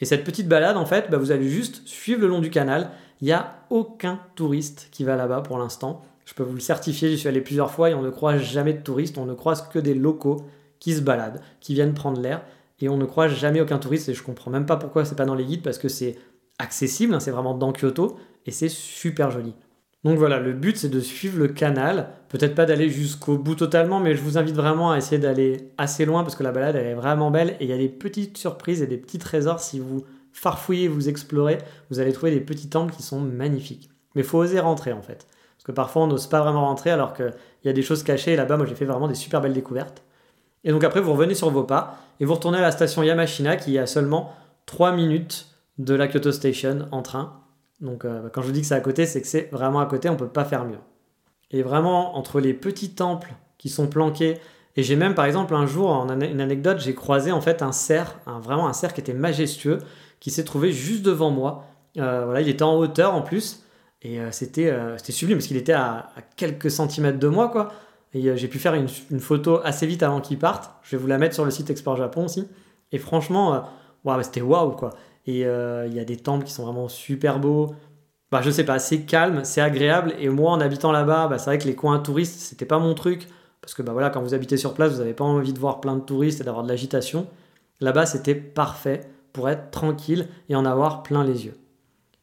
Et 0.00 0.04
cette 0.04 0.24
petite 0.24 0.48
balade, 0.48 0.76
en 0.76 0.86
fait, 0.86 1.10
bah, 1.10 1.16
vous 1.16 1.32
allez 1.32 1.48
juste 1.48 1.86
suivre 1.86 2.20
le 2.20 2.28
long 2.28 2.40
du 2.40 2.50
canal. 2.50 2.90
Il 3.20 3.24
n'y 3.24 3.32
a 3.32 3.64
aucun 3.70 4.20
touriste 4.34 4.88
qui 4.92 5.04
va 5.04 5.16
là-bas 5.16 5.40
pour 5.40 5.58
l'instant. 5.58 6.02
Je 6.26 6.34
peux 6.34 6.42
vous 6.42 6.54
le 6.54 6.60
certifier, 6.60 7.08
j'y 7.08 7.18
suis 7.18 7.28
allé 7.28 7.40
plusieurs 7.40 7.70
fois 7.70 7.90
et 7.90 7.94
on 7.94 8.02
ne 8.02 8.10
croise 8.10 8.42
jamais 8.42 8.74
de 8.74 8.82
touristes, 8.82 9.16
on 9.16 9.26
ne 9.26 9.34
croise 9.34 9.62
que 9.68 9.78
des 9.78 9.94
locaux 9.94 10.44
qui 10.80 10.92
se 10.92 11.00
baladent, 11.00 11.40
qui 11.60 11.72
viennent 11.72 11.94
prendre 11.94 12.20
l'air 12.20 12.42
et 12.80 12.88
on 12.88 12.96
ne 12.96 13.04
croise 13.06 13.32
jamais 13.32 13.60
aucun 13.60 13.78
touriste 13.78 14.08
et 14.08 14.14
je 14.14 14.22
comprends 14.22 14.50
même 14.50 14.66
pas 14.66 14.76
pourquoi 14.76 15.04
c'est 15.04 15.14
pas 15.14 15.24
dans 15.24 15.34
les 15.34 15.44
guides 15.44 15.62
parce 15.62 15.78
que 15.78 15.88
c'est 15.88 16.16
accessible, 16.58 17.14
hein, 17.14 17.20
c'est 17.20 17.30
vraiment 17.30 17.54
dans 17.54 17.72
Kyoto 17.72 18.18
et 18.44 18.50
c'est 18.50 18.68
super 18.68 19.30
joli. 19.30 19.54
Donc 20.04 20.18
voilà, 20.18 20.38
le 20.38 20.52
but 20.52 20.76
c'est 20.76 20.88
de 20.88 21.00
suivre 21.00 21.38
le 21.38 21.48
canal, 21.48 22.10
peut-être 22.28 22.54
pas 22.54 22.64
d'aller 22.64 22.88
jusqu'au 22.88 23.38
bout 23.38 23.56
totalement, 23.56 23.98
mais 23.98 24.14
je 24.14 24.22
vous 24.22 24.38
invite 24.38 24.54
vraiment 24.54 24.92
à 24.92 24.98
essayer 24.98 25.18
d'aller 25.18 25.72
assez 25.78 26.04
loin 26.04 26.22
parce 26.22 26.36
que 26.36 26.44
la 26.44 26.52
balade 26.52 26.76
elle 26.76 26.86
est 26.86 26.94
vraiment 26.94 27.30
belle 27.30 27.56
et 27.60 27.64
il 27.64 27.70
y 27.70 27.72
a 27.72 27.78
des 27.78 27.88
petites 27.88 28.38
surprises 28.38 28.82
et 28.82 28.86
des 28.86 28.98
petits 28.98 29.18
trésors 29.18 29.60
si 29.60 29.80
vous 29.80 30.04
farfouillez, 30.32 30.86
vous 30.86 31.08
explorez, 31.08 31.58
vous 31.90 31.98
allez 31.98 32.12
trouver 32.12 32.30
des 32.30 32.40
petits 32.40 32.68
temples 32.68 32.94
qui 32.94 33.02
sont 33.02 33.20
magnifiques. 33.20 33.90
Mais 34.14 34.22
il 34.22 34.26
faut 34.26 34.38
oser 34.38 34.60
rentrer 34.60 34.92
en 34.92 35.02
fait. 35.02 35.26
Parce 35.56 35.64
que 35.64 35.72
parfois 35.72 36.02
on 36.02 36.06
n'ose 36.06 36.28
pas 36.28 36.40
vraiment 36.40 36.66
rentrer 36.66 36.90
alors 36.90 37.14
qu'il 37.14 37.32
y 37.64 37.68
a 37.68 37.72
des 37.72 37.82
choses 37.82 38.02
cachées 38.02 38.34
et 38.34 38.36
là-bas 38.36 38.56
moi 38.56 38.66
j'ai 38.66 38.74
fait 38.74 38.84
vraiment 38.84 39.08
des 39.08 39.14
super 39.14 39.40
belles 39.40 39.54
découvertes. 39.54 40.04
Et 40.66 40.72
donc 40.72 40.82
après, 40.82 41.00
vous 41.00 41.12
revenez 41.12 41.34
sur 41.34 41.48
vos 41.50 41.62
pas 41.62 41.96
et 42.18 42.24
vous 42.24 42.34
retournez 42.34 42.58
à 42.58 42.62
la 42.62 42.72
station 42.72 43.02
Yamashina 43.04 43.56
qui 43.56 43.76
est 43.76 43.78
à 43.78 43.86
seulement 43.86 44.34
3 44.66 44.92
minutes 44.92 45.46
de 45.78 45.94
la 45.94 46.08
Kyoto 46.08 46.32
Station 46.32 46.88
en 46.90 47.02
train. 47.02 47.40
Donc 47.80 48.04
euh, 48.04 48.28
quand 48.32 48.42
je 48.42 48.50
dis 48.50 48.60
que 48.62 48.66
c'est 48.66 48.74
à 48.74 48.80
côté, 48.80 49.06
c'est 49.06 49.20
que 49.20 49.26
c'est 49.26 49.48
vraiment 49.52 49.80
à 49.80 49.86
côté, 49.86 50.08
on 50.08 50.14
ne 50.14 50.18
peut 50.18 50.28
pas 50.28 50.44
faire 50.44 50.64
mieux. 50.64 50.78
Et 51.50 51.62
vraiment, 51.62 52.16
entre 52.16 52.40
les 52.40 52.54
petits 52.54 52.90
temples 52.90 53.34
qui 53.58 53.68
sont 53.68 53.86
planqués, 53.86 54.38
et 54.76 54.82
j'ai 54.82 54.96
même 54.96 55.14
par 55.14 55.24
exemple 55.24 55.54
un 55.54 55.66
jour, 55.66 55.90
en 55.90 56.08
une 56.20 56.40
anecdote, 56.40 56.78
j'ai 56.80 56.94
croisé 56.94 57.32
en 57.32 57.40
fait 57.40 57.62
un 57.62 57.72
cerf, 57.72 58.18
vraiment 58.26 58.68
un 58.68 58.72
cerf 58.72 58.92
qui 58.92 59.00
était 59.00 59.14
majestueux, 59.14 59.78
qui 60.20 60.30
s'est 60.30 60.44
trouvé 60.44 60.72
juste 60.72 61.02
devant 61.02 61.30
moi. 61.30 61.64
Euh, 61.98 62.24
voilà, 62.24 62.40
il 62.42 62.48
était 62.48 62.62
en 62.62 62.76
hauteur 62.76 63.14
en 63.14 63.22
plus, 63.22 63.64
et 64.02 64.20
euh, 64.20 64.30
c'était 64.30 64.72
sublime 65.12 65.38
parce 65.38 65.46
qu'il 65.46 65.56
était 65.56 65.72
à, 65.72 66.10
quelques 66.36 66.70
centimètres 66.70 67.18
de 67.18 67.28
moi, 67.28 67.48
quoi. 67.48 67.72
Et 68.12 68.36
j'ai 68.36 68.48
pu 68.48 68.58
faire 68.58 68.72
une, 68.72 68.88
photo 69.20 69.60
assez 69.62 69.86
vite 69.86 70.02
avant 70.02 70.22
qu'il 70.22 70.38
parte. 70.38 70.70
Je 70.82 70.96
vais 70.96 71.02
vous 71.02 71.08
la 71.08 71.18
mettre 71.18 71.34
sur 71.34 71.44
le 71.44 71.50
site 71.50 71.68
Export 71.68 71.96
Japon 71.96 72.24
aussi. 72.24 72.48
Et 72.92 72.98
franchement, 72.98 73.68
c'était 74.22 74.40
waouh, 74.40 74.70
quoi. 74.70 74.94
Et 75.26 75.44
euh, 75.44 75.86
il 75.86 75.94
y 75.94 76.00
a 76.00 76.04
des 76.04 76.16
temples 76.16 76.44
qui 76.44 76.52
sont 76.52 76.64
vraiment 76.64 76.88
super 76.88 77.38
beaux. 77.38 77.74
Bah, 78.30 78.40
je 78.42 78.50
sais 78.50 78.64
pas, 78.64 78.78
c'est 78.78 79.02
calme, 79.02 79.44
c'est 79.44 79.60
agréable. 79.60 80.14
Et 80.18 80.28
moi, 80.28 80.52
en 80.52 80.60
habitant 80.60 80.92
là-bas, 80.92 81.28
bah, 81.28 81.38
c'est 81.38 81.50
vrai 81.50 81.58
que 81.58 81.66
les 81.66 81.74
coins 81.74 81.98
touristes, 81.98 82.40
c'était 82.40 82.66
pas 82.66 82.78
mon 82.78 82.94
truc. 82.94 83.28
Parce 83.60 83.74
que 83.74 83.82
bah, 83.82 83.92
voilà, 83.92 84.10
quand 84.10 84.22
vous 84.22 84.34
habitez 84.34 84.56
sur 84.56 84.74
place, 84.74 84.92
vous 84.92 84.98
n'avez 84.98 85.14
pas 85.14 85.24
envie 85.24 85.52
de 85.52 85.58
voir 85.58 85.80
plein 85.80 85.96
de 85.96 86.00
touristes 86.00 86.40
et 86.40 86.44
d'avoir 86.44 86.64
de 86.64 86.68
l'agitation. 86.68 87.26
Là-bas, 87.80 88.06
c'était 88.06 88.34
parfait 88.34 89.00
pour 89.32 89.48
être 89.48 89.70
tranquille 89.70 90.28
et 90.48 90.56
en 90.56 90.64
avoir 90.64 91.02
plein 91.02 91.24
les 91.24 91.46
yeux. 91.46 91.54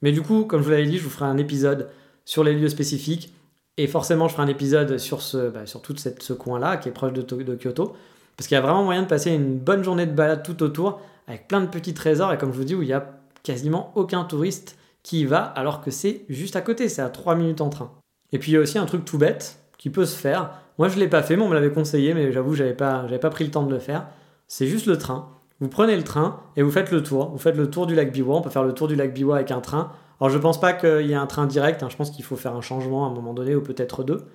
Mais 0.01 0.11
du 0.11 0.21
coup, 0.21 0.45
comme 0.45 0.61
je 0.61 0.65
vous 0.65 0.71
l'avais 0.71 0.85
dit, 0.85 0.97
je 0.97 1.03
vous 1.03 1.09
ferai 1.09 1.25
un 1.25 1.37
épisode 1.37 1.89
sur 2.25 2.43
les 2.43 2.53
lieux 2.53 2.69
spécifiques. 2.69 3.33
Et 3.77 3.87
forcément, 3.87 4.27
je 4.27 4.33
ferai 4.33 4.43
un 4.43 4.47
épisode 4.47 4.97
sur, 4.97 5.21
ce, 5.21 5.49
bah, 5.49 5.65
sur 5.65 5.81
tout 5.81 5.95
cette, 5.97 6.21
ce 6.21 6.33
coin-là, 6.33 6.77
qui 6.77 6.89
est 6.89 6.91
proche 6.91 7.13
de, 7.13 7.21
de 7.21 7.55
Kyoto. 7.55 7.95
Parce 8.37 8.47
qu'il 8.47 8.55
y 8.55 8.57
a 8.57 8.61
vraiment 8.61 8.83
moyen 8.83 9.03
de 9.03 9.07
passer 9.07 9.31
une 9.31 9.57
bonne 9.57 9.83
journée 9.83 10.05
de 10.05 10.11
balade 10.11 10.43
tout 10.43 10.61
autour 10.63 10.99
avec 11.27 11.47
plein 11.47 11.61
de 11.61 11.67
petits 11.67 11.93
trésors 11.93 12.33
et 12.33 12.37
comme 12.37 12.51
je 12.51 12.57
vous 12.57 12.63
dis 12.63 12.75
où 12.75 12.81
il 12.81 12.87
y 12.87 12.93
a 12.93 13.19
quasiment 13.43 13.91
aucun 13.95 14.23
touriste 14.23 14.77
qui 15.03 15.21
y 15.21 15.25
va 15.25 15.43
alors 15.43 15.81
que 15.81 15.91
c'est 15.91 16.25
juste 16.29 16.55
à 16.55 16.61
côté, 16.61 16.89
c'est 16.89 17.01
à 17.01 17.09
3 17.09 17.35
minutes 17.35 17.61
en 17.61 17.69
train. 17.69 17.91
Et 18.31 18.39
puis 18.39 18.51
il 18.51 18.55
y 18.55 18.57
a 18.57 18.61
aussi 18.61 18.77
un 18.77 18.85
truc 18.85 19.05
tout 19.05 19.17
bête 19.17 19.59
qui 19.77 19.89
peut 19.89 20.05
se 20.05 20.15
faire. 20.15 20.51
Moi 20.77 20.87
je 20.87 20.97
l'ai 20.97 21.07
pas 21.07 21.21
fait, 21.21 21.35
mais 21.35 21.43
on 21.43 21.49
me 21.49 21.53
l'avait 21.53 21.71
conseillé, 21.71 22.13
mais 22.13 22.31
j'avoue 22.31 22.55
j'avais 22.55 22.73
pas, 22.73 23.03
j'avais 23.03 23.19
pas 23.19 23.29
pris 23.29 23.43
le 23.43 23.51
temps 23.51 23.63
de 23.63 23.71
le 23.71 23.79
faire. 23.79 24.07
C'est 24.47 24.67
juste 24.67 24.85
le 24.85 24.97
train. 24.97 25.29
Vous 25.59 25.69
prenez 25.69 25.95
le 25.95 26.03
train 26.03 26.41
et 26.55 26.61
vous 26.61 26.71
faites 26.71 26.91
le 26.91 27.03
tour. 27.03 27.29
Vous 27.29 27.37
faites 27.37 27.55
le 27.55 27.69
tour 27.69 27.85
du 27.85 27.95
lac 27.95 28.11
Biwa. 28.11 28.35
On 28.35 28.41
peut 28.41 28.49
faire 28.49 28.63
le 28.63 28.73
tour 28.73 28.87
du 28.87 28.95
lac 28.95 29.13
Biwa 29.13 29.35
avec 29.35 29.51
un 29.51 29.61
train. 29.61 29.91
Alors 30.19 30.29
je 30.29 30.37
pense 30.37 30.59
pas 30.59 30.73
qu'il 30.73 31.05
y 31.07 31.11
ait 31.11 31.15
un 31.15 31.27
train 31.27 31.45
direct. 31.45 31.83
Hein. 31.83 31.89
Je 31.89 31.95
pense 31.95 32.11
qu'il 32.11 32.25
faut 32.25 32.35
faire 32.35 32.55
un 32.55 32.61
changement 32.61 33.05
à 33.05 33.09
un 33.09 33.13
moment 33.13 33.33
donné 33.33 33.55
ou 33.55 33.61
peut-être 33.61 34.03
deux. 34.03 34.25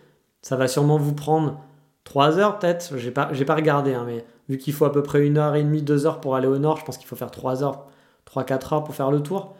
Ça 0.43 0.57
va 0.57 0.69
sûrement 0.69 0.97
vous 0.97 1.15
prendre 1.15 1.61
3 2.05 2.39
heures 2.39 2.59
peut-être. 2.59 2.97
J'ai 2.97 3.11
pas, 3.11 3.29
j'ai 3.33 3.45
pas 3.45 3.55
regardé, 3.55 3.95
hein, 3.95 4.05
mais 4.07 4.25
vu 4.49 4.59
qu'il 4.59 4.73
faut 4.73 4.85
à 4.85 4.93
peu 4.93 5.03
près 5.03 5.27
une 5.27 5.39
heure 5.39 5.55
et 5.55 5.63
demie, 5.63 5.83
deux 5.83 6.07
heures 6.07 6.21
pour 6.21 6.37
aller 6.37 6.49
au 6.49 6.59
nord, 6.59 6.79
je 6.79 6.85
pense 6.85 6.99
qu'il 6.99 7.07
faut 7.07 7.17
faire 7.17 7.31
3 7.31 7.63
heures, 7.63 7.87
3-4 8.27 8.75
heures 8.75 8.85
pour 8.85 8.95
faire 8.95 9.11
le 9.11 9.23
tour. 9.23 9.55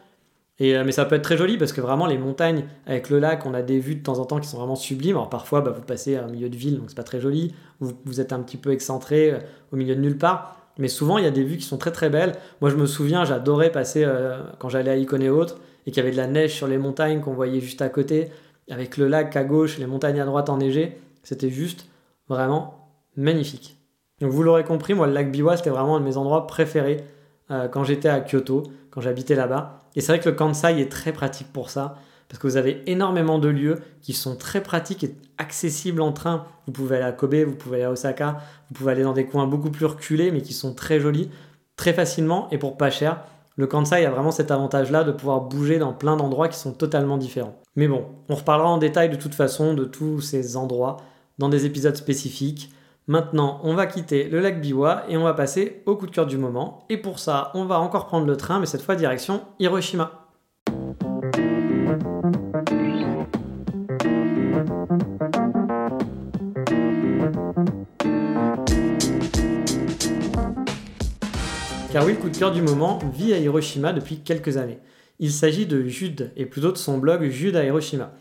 Et, 0.59 0.75
euh, 0.75 0.83
mais 0.83 0.91
ça 0.91 1.05
peut 1.05 1.15
être 1.15 1.23
très 1.23 1.37
joli 1.37 1.57
parce 1.57 1.71
que 1.71 1.79
vraiment 1.79 2.05
les 2.05 2.17
montagnes 2.17 2.65
avec 2.85 3.09
le 3.09 3.19
lac, 3.19 3.45
on 3.45 3.53
a 3.53 3.61
des 3.61 3.79
vues 3.79 3.95
de 3.95 4.03
temps 4.03 4.19
en 4.19 4.25
temps 4.25 4.39
qui 4.39 4.47
sont 4.47 4.57
vraiment 4.57 4.75
sublimes. 4.75 5.15
Alors 5.15 5.29
parfois 5.29 5.61
bah, 5.61 5.71
vous 5.71 5.81
passez 5.81 6.19
au 6.19 6.29
milieu 6.29 6.49
de 6.49 6.55
ville, 6.55 6.77
donc 6.77 6.89
c'est 6.89 6.97
pas 6.97 7.03
très 7.03 7.21
joli. 7.21 7.53
Vous, 7.79 7.93
vous 8.05 8.19
êtes 8.19 8.33
un 8.33 8.41
petit 8.41 8.57
peu 8.57 8.71
excentré 8.71 9.31
euh, 9.31 9.39
au 9.71 9.77
milieu 9.77 9.95
de 9.95 10.01
nulle 10.01 10.17
part. 10.17 10.57
Mais 10.77 10.89
souvent 10.89 11.17
il 11.17 11.23
y 11.23 11.27
a 11.27 11.31
des 11.31 11.43
vues 11.43 11.57
qui 11.57 11.63
sont 11.63 11.77
très 11.77 11.91
très 11.91 12.09
belles. 12.09 12.33
Moi 12.61 12.69
je 12.69 12.75
me 12.75 12.85
souviens, 12.85 13.23
j'adorais 13.23 13.71
passer 13.71 14.03
euh, 14.05 14.41
quand 14.59 14.69
j'allais 14.69 14.91
à 14.91 14.97
Icône 14.97 15.23
et 15.23 15.29
autres 15.29 15.57
et 15.85 15.91
qu'il 15.91 16.03
y 16.03 16.05
avait 16.05 16.11
de 16.11 16.17
la 16.17 16.27
neige 16.27 16.53
sur 16.53 16.67
les 16.67 16.77
montagnes 16.77 17.21
qu'on 17.21 17.33
voyait 17.33 17.61
juste 17.61 17.81
à 17.81 17.89
côté, 17.89 18.29
avec 18.69 18.97
le 18.97 19.07
lac 19.07 19.35
à 19.35 19.43
gauche, 19.43 19.77
les 19.77 19.87
montagnes 19.87 20.19
à 20.19 20.25
droite 20.25 20.49
enneigées. 20.49 20.97
C'était 21.23 21.49
juste 21.49 21.87
vraiment 22.27 22.89
magnifique. 23.15 23.78
Donc 24.21 24.31
vous 24.31 24.43
l'aurez 24.43 24.63
compris, 24.63 24.93
moi 24.93 25.07
le 25.07 25.13
lac 25.13 25.31
Biwa 25.31 25.57
c'était 25.57 25.69
vraiment 25.69 25.97
un 25.97 25.99
de 25.99 26.05
mes 26.05 26.17
endroits 26.17 26.47
préférés 26.47 27.03
euh, 27.51 27.67
quand 27.67 27.83
j'étais 27.83 28.09
à 28.09 28.19
Kyoto, 28.21 28.63
quand 28.91 29.01
j'habitais 29.01 29.35
là-bas. 29.35 29.83
Et 29.95 30.01
c'est 30.01 30.11
vrai 30.11 30.19
que 30.19 30.29
le 30.29 30.35
Kansai 30.35 30.79
est 30.79 30.91
très 30.91 31.13
pratique 31.13 31.51
pour 31.51 31.69
ça, 31.69 31.95
parce 32.27 32.39
que 32.39 32.47
vous 32.47 32.57
avez 32.57 32.83
énormément 32.85 33.39
de 33.39 33.47
lieux 33.47 33.79
qui 34.01 34.13
sont 34.13 34.35
très 34.35 34.61
pratiques 34.61 35.03
et 35.03 35.15
accessibles 35.37 36.01
en 36.01 36.11
train. 36.11 36.45
Vous 36.67 36.71
pouvez 36.71 36.97
aller 36.97 37.05
à 37.05 37.11
Kobe, 37.11 37.35
vous 37.35 37.55
pouvez 37.55 37.77
aller 37.77 37.85
à 37.85 37.91
Osaka, 37.91 38.37
vous 38.69 38.75
pouvez 38.75 38.91
aller 38.91 39.03
dans 39.03 39.13
des 39.13 39.25
coins 39.25 39.47
beaucoup 39.47 39.71
plus 39.71 39.85
reculés, 39.85 40.31
mais 40.31 40.41
qui 40.41 40.53
sont 40.53 40.75
très 40.75 40.99
jolis, 40.99 41.29
très 41.75 41.93
facilement 41.93 42.47
et 42.51 42.59
pour 42.59 42.77
pas 42.77 42.91
cher. 42.91 43.21
Le 43.55 43.67
Kansai 43.67 44.05
a 44.05 44.11
vraiment 44.11 44.31
cet 44.31 44.51
avantage-là 44.51 45.03
de 45.03 45.11
pouvoir 45.11 45.41
bouger 45.41 45.79
dans 45.79 45.91
plein 45.91 46.15
d'endroits 46.15 46.47
qui 46.47 46.57
sont 46.57 46.71
totalement 46.71 47.17
différents. 47.17 47.55
Mais 47.75 47.87
bon, 47.87 48.05
on 48.29 48.35
reparlera 48.35 48.69
en 48.69 48.77
détail 48.77 49.09
de 49.09 49.15
toute 49.15 49.35
façon 49.35 49.73
de 49.73 49.83
tous 49.83 50.21
ces 50.21 50.55
endroits 50.55 50.97
dans 51.39 51.49
des 51.49 51.65
épisodes 51.65 51.95
spécifiques. 51.95 52.71
Maintenant, 53.09 53.59
on 53.63 53.73
va 53.73 53.87
quitter 53.87 54.25
le 54.25 54.39
lac 54.39 54.61
Biwa 54.61 55.05
et 55.09 55.17
on 55.17 55.23
va 55.23 55.33
passer 55.33 55.81
au 55.87 55.95
coup 55.95 56.05
de 56.05 56.11
cœur 56.11 56.27
du 56.27 56.37
moment. 56.37 56.85
Et 56.89 56.97
pour 56.97 57.17
ça, 57.17 57.49
on 57.55 57.65
va 57.65 57.79
encore 57.79 58.05
prendre 58.05 58.27
le 58.27 58.37
train, 58.37 58.59
mais 58.59 58.67
cette 58.67 58.83
fois 58.83 58.95
direction 58.95 59.41
Hiroshima. 59.57 60.27
Car 71.91 72.05
oui, 72.05 72.11
le 72.11 72.17
coup 72.17 72.29
de 72.29 72.37
cœur 72.37 72.51
du 72.51 72.61
moment 72.61 72.99
vit 73.11 73.33
à 73.33 73.39
Hiroshima 73.39 73.91
depuis 73.91 74.19
quelques 74.19 74.57
années. 74.57 74.77
Il 75.17 75.31
s'agit 75.31 75.65
de 75.65 75.83
Jude, 75.87 76.31
et 76.37 76.45
plutôt 76.45 76.71
de 76.71 76.77
son 76.77 76.99
blog 76.99 77.27
Jude 77.31 77.55
à 77.55 77.65
Hiroshima. 77.65 78.11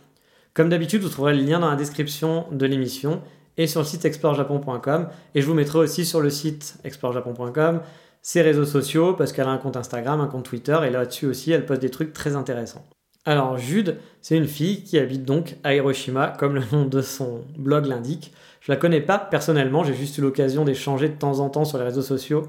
Comme 0.54 0.70
d'habitude, 0.70 1.02
vous 1.02 1.10
trouverez 1.10 1.36
le 1.36 1.42
lien 1.42 1.60
dans 1.60 1.68
la 1.68 1.76
description 1.76 2.46
de 2.50 2.64
l'émission 2.64 3.20
et 3.58 3.66
sur 3.66 3.80
le 3.80 3.86
site 3.86 4.04
explorejapon.com. 4.04 5.08
Et 5.34 5.42
je 5.42 5.46
vous 5.46 5.54
mettrai 5.54 5.80
aussi 5.80 6.06
sur 6.06 6.20
le 6.20 6.30
site 6.30 6.78
explorejapon.com 6.84 7.80
ses 8.22 8.42
réseaux 8.42 8.64
sociaux 8.64 9.14
parce 9.14 9.32
qu'elle 9.32 9.46
a 9.46 9.50
un 9.50 9.58
compte 9.58 9.76
Instagram, 9.76 10.20
un 10.20 10.26
compte 10.26 10.44
Twitter 10.44 10.78
et 10.86 10.90
là-dessus 10.90 11.26
aussi 11.26 11.52
elle 11.52 11.66
poste 11.66 11.82
des 11.82 11.90
trucs 11.90 12.12
très 12.12 12.36
intéressants. 12.36 12.84
Alors 13.24 13.58
Jude, 13.58 13.96
c'est 14.22 14.36
une 14.36 14.46
fille 14.46 14.84
qui 14.84 14.98
habite 14.98 15.24
donc 15.24 15.56
à 15.64 15.74
Hiroshima 15.74 16.34
comme 16.38 16.54
le 16.54 16.62
nom 16.72 16.84
de 16.84 17.02
son 17.02 17.42
blog 17.56 17.86
l'indique. 17.86 18.32
Je 18.60 18.72
la 18.72 18.76
connais 18.76 19.00
pas 19.00 19.18
personnellement, 19.18 19.84
j'ai 19.84 19.94
juste 19.94 20.18
eu 20.18 20.20
l'occasion 20.20 20.64
d'échanger 20.64 21.08
de 21.08 21.14
temps 21.14 21.40
en 21.40 21.50
temps 21.50 21.64
sur 21.64 21.78
les 21.78 21.84
réseaux 21.84 22.02
sociaux 22.02 22.46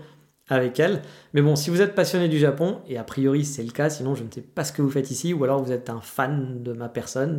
avec 0.48 0.80
elle. 0.80 1.02
Mais 1.34 1.42
bon, 1.42 1.56
si 1.56 1.70
vous 1.70 1.82
êtes 1.82 1.94
passionné 1.94 2.28
du 2.28 2.40
Japon, 2.40 2.80
et 2.88 2.98
a 2.98 3.04
priori 3.04 3.46
c'est 3.46 3.64
le 3.64 3.72
cas, 3.72 3.90
sinon 3.90 4.16
je 4.16 4.24
ne 4.24 4.32
sais 4.32 4.42
pas 4.42 4.64
ce 4.64 4.74
que 4.74 4.82
vous 4.82 4.90
faites 4.90 5.12
ici, 5.12 5.34
ou 5.34 5.44
alors 5.44 5.64
vous 5.64 5.72
êtes 5.72 5.90
un 5.90 6.02
fan 6.02 6.64
de 6.64 6.74
ma 6.74 6.90
personne, 6.90 7.38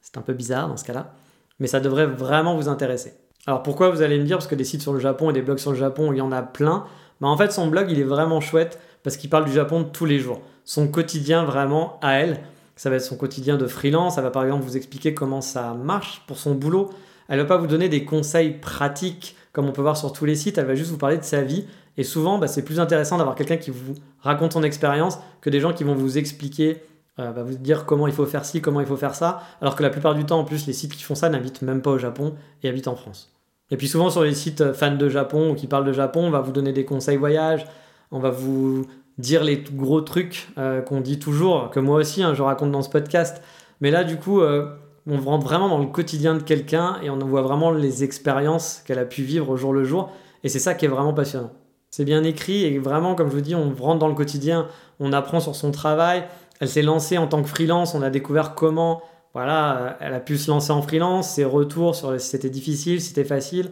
c'est 0.00 0.16
un 0.18 0.22
peu 0.22 0.32
bizarre 0.32 0.68
dans 0.68 0.76
ce 0.76 0.84
cas-là 0.84 1.14
mais 1.60 1.66
ça 1.66 1.78
devrait 1.78 2.06
vraiment 2.06 2.56
vous 2.56 2.68
intéresser. 2.68 3.14
Alors 3.46 3.62
pourquoi 3.62 3.90
vous 3.90 4.02
allez 4.02 4.18
me 4.18 4.24
dire? 4.24 4.38
Parce 4.38 4.48
que 4.48 4.54
des 4.54 4.64
sites 4.64 4.82
sur 4.82 4.92
le 4.92 4.98
Japon 4.98 5.30
et 5.30 5.32
des 5.32 5.42
blogs 5.42 5.58
sur 5.58 5.70
le 5.70 5.76
Japon, 5.76 6.12
il 6.12 6.18
y 6.18 6.20
en 6.20 6.32
a 6.32 6.42
plein. 6.42 6.84
Mais 7.20 7.28
en 7.28 7.36
fait, 7.36 7.52
son 7.52 7.68
blog, 7.68 7.86
il 7.90 8.00
est 8.00 8.04
vraiment 8.04 8.40
chouette 8.40 8.80
parce 9.02 9.16
qu'il 9.16 9.30
parle 9.30 9.44
du 9.44 9.52
Japon 9.52 9.84
tous 9.84 10.06
les 10.06 10.18
jours. 10.18 10.40
Son 10.64 10.88
quotidien 10.88 11.44
vraiment 11.44 11.98
à 12.02 12.14
elle, 12.14 12.40
ça 12.76 12.90
va 12.90 12.96
être 12.96 13.02
son 13.02 13.16
quotidien 13.16 13.56
de 13.56 13.66
freelance. 13.66 14.18
Elle 14.18 14.24
va 14.24 14.30
par 14.30 14.44
exemple 14.44 14.64
vous 14.64 14.76
expliquer 14.76 15.14
comment 15.14 15.40
ça 15.40 15.74
marche 15.74 16.22
pour 16.26 16.38
son 16.38 16.54
boulot. 16.54 16.90
Elle 17.28 17.38
va 17.38 17.44
pas 17.44 17.58
vous 17.58 17.66
donner 17.66 17.88
des 17.88 18.04
conseils 18.04 18.52
pratiques 18.52 19.36
comme 19.52 19.66
on 19.66 19.72
peut 19.72 19.82
voir 19.82 19.96
sur 19.96 20.12
tous 20.12 20.24
les 20.24 20.34
sites. 20.34 20.58
Elle 20.58 20.66
va 20.66 20.74
juste 20.74 20.90
vous 20.90 20.98
parler 20.98 21.18
de 21.18 21.24
sa 21.24 21.42
vie. 21.42 21.66
Et 21.96 22.04
souvent, 22.04 22.38
bah, 22.38 22.46
c'est 22.46 22.64
plus 22.64 22.80
intéressant 22.80 23.18
d'avoir 23.18 23.34
quelqu'un 23.34 23.56
qui 23.56 23.70
vous 23.70 23.94
raconte 24.20 24.52
son 24.52 24.62
expérience 24.62 25.18
que 25.40 25.50
des 25.50 25.60
gens 25.60 25.72
qui 25.72 25.84
vont 25.84 25.94
vous 25.94 26.18
expliquer 26.18 26.82
euh, 27.18 27.30
va 27.32 27.42
vous 27.42 27.54
dire 27.54 27.86
comment 27.86 28.06
il 28.06 28.12
faut 28.12 28.26
faire 28.26 28.44
ci, 28.44 28.60
comment 28.60 28.80
il 28.80 28.86
faut 28.86 28.96
faire 28.96 29.14
ça, 29.14 29.42
alors 29.60 29.76
que 29.76 29.82
la 29.82 29.90
plupart 29.90 30.14
du 30.14 30.24
temps, 30.24 30.38
en 30.38 30.44
plus, 30.44 30.66
les 30.66 30.72
sites 30.72 30.94
qui 30.94 31.02
font 31.02 31.14
ça 31.14 31.28
n'habitent 31.28 31.62
même 31.62 31.82
pas 31.82 31.90
au 31.90 31.98
Japon 31.98 32.34
et 32.62 32.68
habitent 32.68 32.88
en 32.88 32.96
France. 32.96 33.32
Et 33.70 33.76
puis 33.76 33.88
souvent 33.88 34.10
sur 34.10 34.22
les 34.22 34.34
sites 34.34 34.60
euh, 34.60 34.74
fans 34.74 34.96
de 34.96 35.08
Japon 35.08 35.50
ou 35.50 35.54
qui 35.54 35.66
parlent 35.66 35.84
de 35.84 35.92
Japon, 35.92 36.24
on 36.24 36.30
va 36.30 36.40
vous 36.40 36.52
donner 36.52 36.72
des 36.72 36.84
conseils 36.84 37.16
voyage, 37.16 37.66
on 38.10 38.18
va 38.18 38.30
vous 38.30 38.86
dire 39.18 39.44
les 39.44 39.62
gros 39.72 40.00
trucs 40.00 40.48
euh, 40.58 40.80
qu'on 40.80 41.00
dit 41.00 41.18
toujours, 41.18 41.70
que 41.70 41.80
moi 41.80 41.96
aussi 41.98 42.22
hein, 42.22 42.34
je 42.34 42.42
raconte 42.42 42.72
dans 42.72 42.82
ce 42.82 42.90
podcast. 42.90 43.42
Mais 43.80 43.90
là, 43.90 44.04
du 44.04 44.16
coup, 44.16 44.42
on 44.42 45.16
rentre 45.16 45.46
vraiment 45.46 45.70
dans 45.70 45.78
le 45.78 45.86
quotidien 45.86 46.34
de 46.34 46.42
quelqu'un 46.42 46.98
et 47.02 47.08
on 47.08 47.16
voit 47.18 47.40
vraiment 47.40 47.70
les 47.70 48.04
expériences 48.04 48.82
qu'elle 48.84 48.98
a 48.98 49.06
pu 49.06 49.22
vivre 49.22 49.48
au 49.48 49.56
jour 49.56 49.72
le 49.72 49.84
jour. 49.84 50.10
Et 50.44 50.48
c'est 50.48 50.58
ça 50.58 50.74
qui 50.74 50.84
est 50.84 50.88
vraiment 50.88 51.14
passionnant. 51.14 51.50
C'est 51.90 52.04
bien 52.04 52.22
écrit 52.22 52.64
et 52.64 52.78
vraiment, 52.78 53.14
comme 53.14 53.28
je 53.28 53.34
vous 53.34 53.40
dis, 53.40 53.54
on 53.54 53.74
rentre 53.74 53.98
dans 53.98 54.08
le 54.08 54.14
quotidien, 54.14 54.68
on 55.00 55.12
apprend 55.12 55.40
sur 55.40 55.56
son 55.56 55.72
travail, 55.72 56.24
elle 56.60 56.68
s'est 56.68 56.82
lancée 56.82 57.18
en 57.18 57.26
tant 57.26 57.42
que 57.42 57.48
freelance. 57.48 57.94
On 57.94 58.02
a 58.02 58.10
découvert 58.10 58.54
comment, 58.54 59.02
voilà, 59.34 59.76
euh, 59.76 59.90
elle 60.00 60.14
a 60.14 60.20
pu 60.20 60.38
se 60.38 60.50
lancer 60.50 60.70
en 60.70 60.82
freelance, 60.82 61.30
ses 61.30 61.44
retours 61.44 61.96
sur 61.96 62.18
si 62.20 62.28
c'était 62.28 62.50
difficile, 62.50 63.00
si 63.00 63.08
c'était 63.08 63.24
facile. 63.24 63.70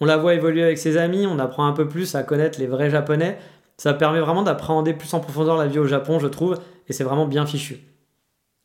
On 0.00 0.06
la 0.06 0.16
voit 0.16 0.34
évoluer 0.34 0.62
avec 0.62 0.78
ses 0.78 0.96
amis, 0.96 1.26
on 1.26 1.38
apprend 1.38 1.66
un 1.66 1.72
peu 1.72 1.86
plus 1.86 2.14
à 2.14 2.22
connaître 2.22 2.58
les 2.58 2.66
vrais 2.66 2.88
japonais. 2.88 3.38
Ça 3.76 3.92
permet 3.92 4.20
vraiment 4.20 4.42
d'appréhender 4.42 4.94
plus 4.94 5.12
en 5.12 5.20
profondeur 5.20 5.56
la 5.56 5.66
vie 5.66 5.78
au 5.78 5.86
Japon, 5.86 6.18
je 6.18 6.26
trouve, 6.26 6.58
et 6.88 6.92
c'est 6.92 7.04
vraiment 7.04 7.26
bien 7.26 7.44
fichu. 7.46 7.80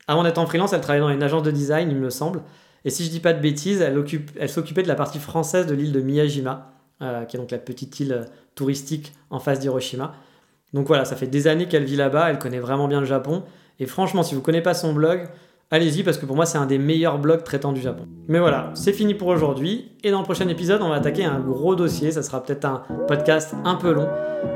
Avant 0.08 0.23
d'être 0.23 0.38
en 0.38 0.45
freelance, 0.45 0.73
elle 0.73 0.82
travaillait 0.82 1.06
dans 1.06 1.13
une 1.13 1.23
agence 1.23 1.43
de 1.43 1.51
design, 1.51 1.89
il 1.89 1.97
me 1.97 2.10
semble. 2.10 2.41
Et 2.86 2.89
si 2.89 3.04
je 3.04 3.10
dis 3.10 3.19
pas 3.19 3.34
de 3.34 3.41
bêtises, 3.41 3.82
elle, 3.82 4.49
s'occupait 4.49 4.84
de 4.84 4.88
la 4.88 4.95
partie 4.95 5.19
française 5.19 5.65
de 5.65 5.73
l'île 5.73 5.91
de 5.91 6.01
Miyajima, 6.01 6.71
euh, 7.01 7.25
qui 7.25 7.36
est 7.36 7.39
donc 7.39 7.51
la 7.51 7.58
petite 7.58 7.99
île 7.99 8.13
euh, 8.13 8.23
touristique 8.54 9.13
en 9.32 9.39
face 9.39 9.60
d'Hiroshima. 9.60 10.13
Donc 10.75 10.88
voilà, 10.88 11.05
ça 11.05 11.15
fait 11.15 11.27
des 11.27 11.47
années 11.47 11.67
qu'elle 11.67 11.85
vit 11.85 11.95
là-bas, 11.95 12.29
elle 12.29 12.38
connaît 12.38 12.59
vraiment 12.59 12.89
bien 12.89 12.99
le 12.99 13.05
Japon. 13.05 13.43
Et 13.79 13.85
franchement, 13.85 14.23
si 14.23 14.35
vous 14.35 14.41
ne 14.41 14.45
connaissez 14.45 14.61
pas 14.61 14.73
son 14.73 14.91
blog, 14.91 15.29
allez-y 15.71 16.03
parce 16.03 16.17
que 16.17 16.25
pour 16.25 16.35
moi 16.35 16.45
c'est 16.45 16.57
un 16.57 16.65
des 16.65 16.77
meilleurs 16.77 17.17
blogs 17.17 17.43
traitant 17.43 17.71
du 17.71 17.79
Japon. 17.79 18.05
Mais 18.27 18.39
voilà, 18.39 18.71
c'est 18.73 18.91
fini 18.91 19.13
pour 19.13 19.29
aujourd'hui 19.29 19.93
et 20.03 20.11
dans 20.11 20.19
le 20.19 20.25
prochain 20.25 20.49
épisode 20.49 20.81
on 20.81 20.89
va 20.89 20.95
attaquer 20.95 21.23
un 21.23 21.39
gros 21.39 21.75
dossier, 21.75 22.11
ça 22.11 22.23
sera 22.23 22.43
peut-être 22.43 22.65
un 22.65 22.83
podcast 23.07 23.55
un 23.63 23.75
peu 23.75 23.93
long, 23.93 24.07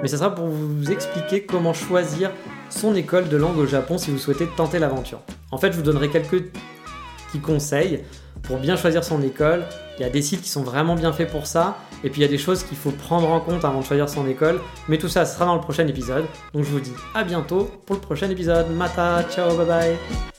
mais 0.01 0.09
ça 0.09 0.17
sera 0.17 0.35
pour 0.35 0.47
vous 0.47 0.91
expliquer 0.91 1.43
comment 1.43 1.73
choisir 1.73 2.31
son 2.69 2.95
école 2.95 3.29
de 3.29 3.37
langue 3.37 3.57
au 3.57 3.65
Japon 3.65 3.97
si 3.97 4.11
vous 4.11 4.17
souhaitez 4.17 4.47
tenter 4.57 4.77
l'aventure. 4.77 5.21
En 5.51 5.57
fait 5.57 5.71
je 5.71 5.77
vous 5.77 5.83
donnerai 5.83 6.09
quelques 6.09 6.51
petits 6.51 7.39
conseils 7.41 8.03
pour 8.49 8.57
bien 8.57 8.75
choisir 8.75 9.03
son 9.03 9.21
école. 9.21 9.63
Il 9.97 10.01
y 10.01 10.05
a 10.05 10.09
des 10.09 10.23
sites 10.23 10.41
qui 10.41 10.49
sont 10.49 10.63
vraiment 10.63 10.95
bien 10.95 11.13
faits 11.13 11.29
pour 11.29 11.45
ça. 11.45 11.77
Et 12.03 12.09
puis 12.09 12.21
il 12.21 12.25
y 12.25 12.27
a 12.27 12.29
des 12.29 12.39
choses 12.39 12.63
qu'il 12.63 12.77
faut 12.77 12.89
prendre 12.89 13.29
en 13.29 13.39
compte 13.39 13.63
avant 13.63 13.81
de 13.81 13.85
choisir 13.85 14.09
son 14.09 14.27
école. 14.27 14.59
Mais 14.87 14.97
tout 14.97 15.07
ça, 15.07 15.23
sera 15.25 15.45
dans 15.45 15.55
le 15.55 15.61
prochain 15.61 15.87
épisode. 15.87 16.25
Donc 16.53 16.63
je 16.65 16.71
vous 16.71 16.79
dis 16.79 16.93
à 17.13 17.23
bientôt 17.23 17.69
pour 17.85 17.95
le 17.95 18.01
prochain 18.01 18.29
épisode. 18.29 18.71
Mata, 18.71 19.23
ciao, 19.29 19.55
bye 19.55 19.67
bye. 19.67 20.38